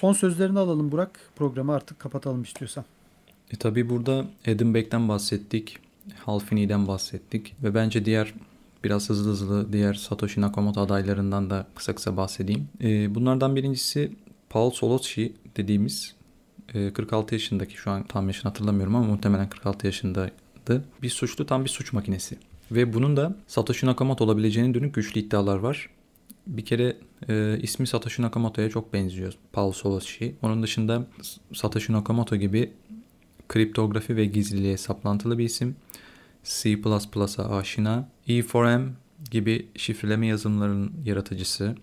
[0.00, 1.20] Son sözlerini alalım Burak.
[1.36, 2.84] Programı artık kapatalım istiyorsan.
[3.50, 5.78] E tabii burada Adam Beck'ten bahsettik.
[6.24, 7.54] Halfini'den bahsettik.
[7.62, 8.34] Ve bence diğer
[8.84, 12.68] biraz hızlı hızlı diğer Satoshi Nakamoto adaylarından da kısa kısa bahsedeyim.
[12.82, 14.12] E, bunlardan birincisi
[14.50, 16.14] Paul Solotsi dediğimiz
[16.74, 20.84] e, 46 yaşındaki şu an tam yaşını hatırlamıyorum ama muhtemelen 46 yaşındaydı.
[21.02, 22.38] Bir suçlu tam bir suç makinesi.
[22.70, 25.90] Ve bunun da Satoshi Nakamoto olabileceğine dönük güçlü iddialar var.
[26.48, 26.96] Bir kere
[27.28, 29.34] e, ismi Satoshi Nakamoto'ya çok benziyor.
[29.52, 30.34] Paul Solotsi.
[30.42, 31.06] Onun dışında
[31.52, 32.72] Satoshi Nakamoto gibi
[33.48, 35.76] kriptografi ve gizliliğe saplantılı bir isim.
[36.44, 38.08] C++'a aşina.
[38.28, 38.88] E4M
[39.30, 41.76] gibi şifreleme yazılımlarının yaratıcısı.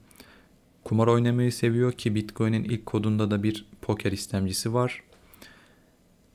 [0.83, 5.03] Kumar oynamayı seviyor ki Bitcoin'in ilk kodunda da bir poker istemcisi var.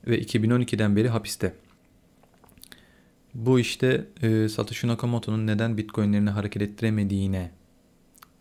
[0.07, 1.53] Ve 2012'den beri hapiste.
[3.33, 7.51] Bu işte e, Satoshi Nakamoto'nun neden Bitcoin'lerini hareket ettiremediğine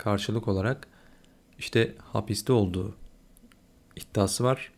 [0.00, 0.86] karşılık olarak
[1.58, 2.94] işte hapiste olduğu
[3.96, 4.72] iddiası var.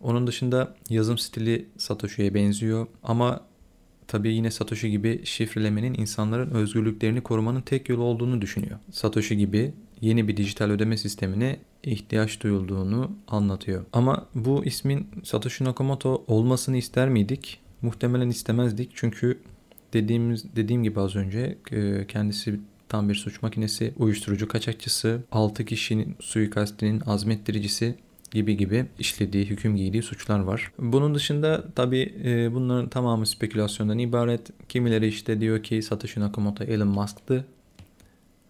[0.00, 3.40] Onun dışında yazım stili Satoshi'ye benziyor ama
[4.06, 8.78] tabii yine Satoshi gibi şifrelemenin insanların özgürlüklerini korumanın tek yolu olduğunu düşünüyor.
[8.90, 13.84] Satoshi gibi yeni bir dijital ödeme sistemine ihtiyaç duyulduğunu anlatıyor.
[13.92, 17.60] Ama bu ismin Satoshi Nakamoto olmasını ister miydik?
[17.82, 19.40] Muhtemelen istemezdik çünkü
[19.92, 26.16] dediğimiz dediğim gibi az önce e, kendisi tam bir suç makinesi, uyuşturucu kaçakçısı, 6 kişinin
[26.20, 27.94] suikastinin azmettiricisi
[28.30, 30.72] gibi gibi işlediği, hüküm giydiği suçlar var.
[30.78, 34.50] Bunun dışında tabii e, bunların tamamı spekülasyondan ibaret.
[34.68, 37.44] Kimileri işte diyor ki Satoshi Nakamoto Elon Musk'tı.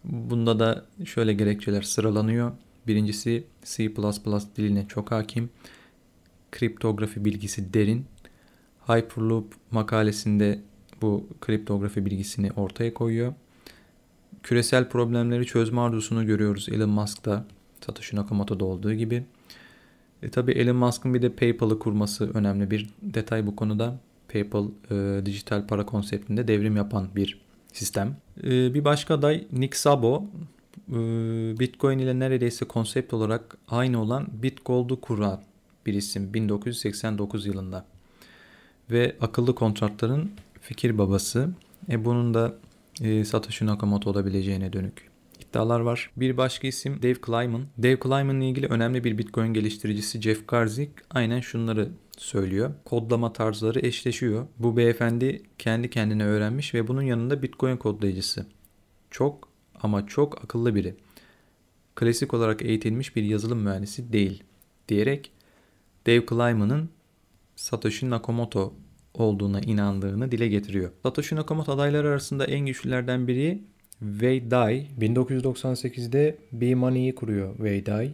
[0.05, 2.53] Bunda da şöyle gerekçeler sıralanıyor.
[2.87, 3.91] Birincisi C++
[4.57, 5.51] diline çok hakim.
[6.53, 8.05] Kriptografi bilgisi derin.
[8.87, 10.61] Hyperloop makalesinde
[11.03, 13.35] bu kriptografi bilgisini ortaya koyuyor.
[14.43, 17.45] Küresel problemleri çözme arzusunu görüyoruz Elon Musk'ta,
[17.87, 19.25] Satoshi Nakamoto'da olduğu gibi.
[20.23, 23.99] E, tabii Elon Musk'ın bir de PayPal'ı kurması önemli bir detay bu konuda.
[24.33, 27.41] PayPal e, dijital para konseptinde devrim yapan bir
[27.73, 28.17] sistem.
[28.43, 30.25] E, bir başka aday Nick Szabo.
[30.89, 30.95] E,
[31.59, 35.41] Bitcoin ile neredeyse konsept olarak aynı olan BitGold'u kuran
[35.87, 37.85] bir isim 1989 yılında.
[38.91, 40.31] Ve akıllı kontratların
[40.61, 41.49] fikir babası.
[41.91, 42.55] E, bunun da
[43.01, 45.11] e, Satoshi Nakamoto olabileceğine dönük
[45.51, 46.11] iddialar var.
[46.17, 47.67] Bir başka isim Dave Klyman.
[47.79, 51.89] Dave Klyman ile ilgili önemli bir Bitcoin geliştiricisi Jeff Garzik aynen şunları
[52.19, 52.75] söylüyor.
[52.85, 54.47] Kodlama tarzları eşleşiyor.
[54.59, 58.47] Bu beyefendi kendi kendine öğrenmiş ve bunun yanında Bitcoin kodlayıcısı.
[59.11, 59.49] Çok
[59.83, 60.95] ama çok akıllı biri.
[61.95, 64.43] Klasik olarak eğitilmiş bir yazılım mühendisi değil
[64.89, 65.33] diyerek
[66.07, 66.91] Dave Klyman'ın
[67.57, 68.75] Satoshi Nakamoto
[69.15, 70.91] olduğuna inandığını dile getiriyor.
[71.03, 73.63] Satoshi Nakamoto adayları arasında en güçlülerden biri
[74.01, 78.13] Wei Dai 1998'de B-Money'i kuruyor Wei Dai.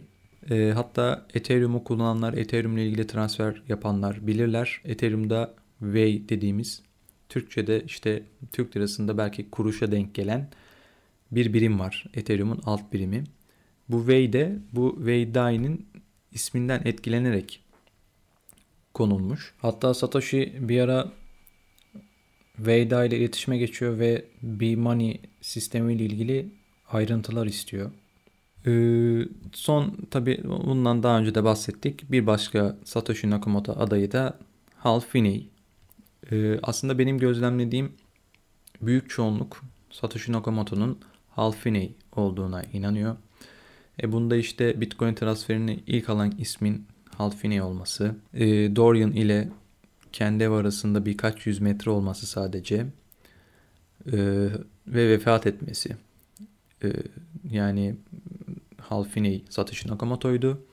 [0.49, 4.81] E, hatta Ethereum'u kullananlar, Ethereum ile ilgili transfer yapanlar bilirler.
[4.85, 6.81] Ethereum'da Wei dediğimiz
[7.29, 10.49] Türkçe'de işte Türk lirasında belki kuruşa denk gelen
[11.31, 12.05] bir birim var.
[12.13, 13.23] Ethereum'un alt birimi.
[13.89, 15.85] Bu Wei de bu Wei Dai'nin
[16.31, 17.63] isminden etkilenerek
[18.97, 19.53] konulmuş.
[19.57, 21.11] Hatta Satoshi bir ara
[22.59, 26.49] Veda ile iletişime geçiyor ve B-Money sistemiyle ilgili
[26.91, 27.91] ayrıntılar istiyor.
[28.67, 29.21] Ee,
[29.53, 32.11] son tabi bundan daha önce de bahsettik.
[32.11, 34.37] Bir başka Satoshi Nakamoto adayı da
[34.75, 35.47] Hal Finney.
[36.31, 37.91] Ee, aslında benim gözlemlediğim
[38.81, 43.15] büyük çoğunluk Satoshi Nakamoto'nun Hal Finney olduğuna inanıyor.
[44.03, 46.87] E bunda işte Bitcoin transferini ilk alan ismin
[47.17, 49.49] Hal Finney olması, e, Dorian ile
[50.13, 52.75] kendi ev arasında birkaç yüz metre olması sadece
[54.05, 54.17] e,
[54.87, 55.97] ve vefat etmesi.
[56.83, 56.93] E,
[57.51, 57.95] yani
[58.81, 60.65] Halfini Satoshi Nakamoto'ydu.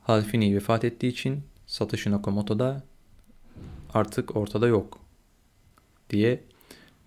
[0.00, 2.82] Halfini vefat ettiği için Satoshi Nakamoto da
[3.94, 4.98] artık ortada yok
[6.10, 6.44] diye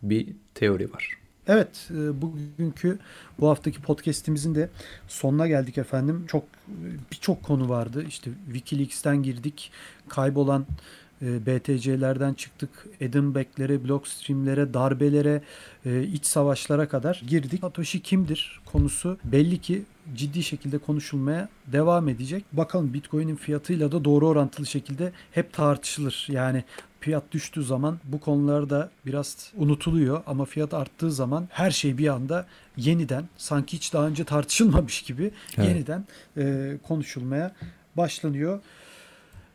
[0.01, 1.24] bir teori var.
[1.47, 2.99] Evet, e, bugünkü
[3.39, 4.69] bu haftaki podcast'imizin de
[5.07, 6.25] sonuna geldik efendim.
[6.27, 6.43] Çok
[7.11, 8.05] birçok konu vardı.
[8.07, 9.71] İşte WikiLeaks'ten girdik.
[10.09, 10.65] Kaybolan
[11.21, 12.69] e, BTC'lerden çıktık.
[12.99, 15.41] Edenbeck'lere, Blockstream'lere, darbelere,
[15.85, 17.61] e, iç savaşlara kadar girdik.
[17.61, 19.83] Satoshi kimdir konusu belli ki
[20.15, 22.45] ciddi şekilde konuşulmaya devam edecek.
[22.53, 26.27] Bakalım Bitcoin'in fiyatıyla da doğru orantılı şekilde hep tartışılır.
[26.29, 26.63] Yani
[27.05, 32.45] fiyat düştüğü zaman bu konularda biraz unutuluyor ama fiyat arttığı zaman her şey bir anda
[32.77, 35.69] yeniden sanki hiç daha önce tartışılmamış gibi evet.
[35.69, 36.05] yeniden
[36.37, 37.55] e, konuşulmaya
[37.97, 38.59] başlanıyor.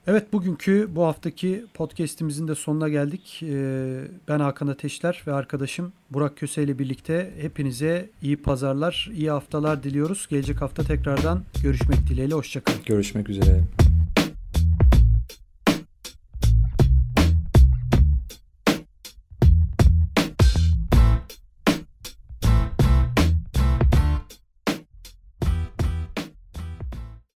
[0.06, 3.42] Evet bugünkü bu haftaki podcast'imizin de sonuna geldik.
[3.42, 9.82] E, ben Hakan Ateşler ve arkadaşım Burak Köse ile birlikte hepinize iyi pazarlar, iyi haftalar
[9.82, 10.26] diliyoruz.
[10.30, 12.34] Gelecek hafta tekrardan görüşmek dileğiyle.
[12.34, 12.80] Hoşçakalın.
[12.86, 13.60] Görüşmek üzere.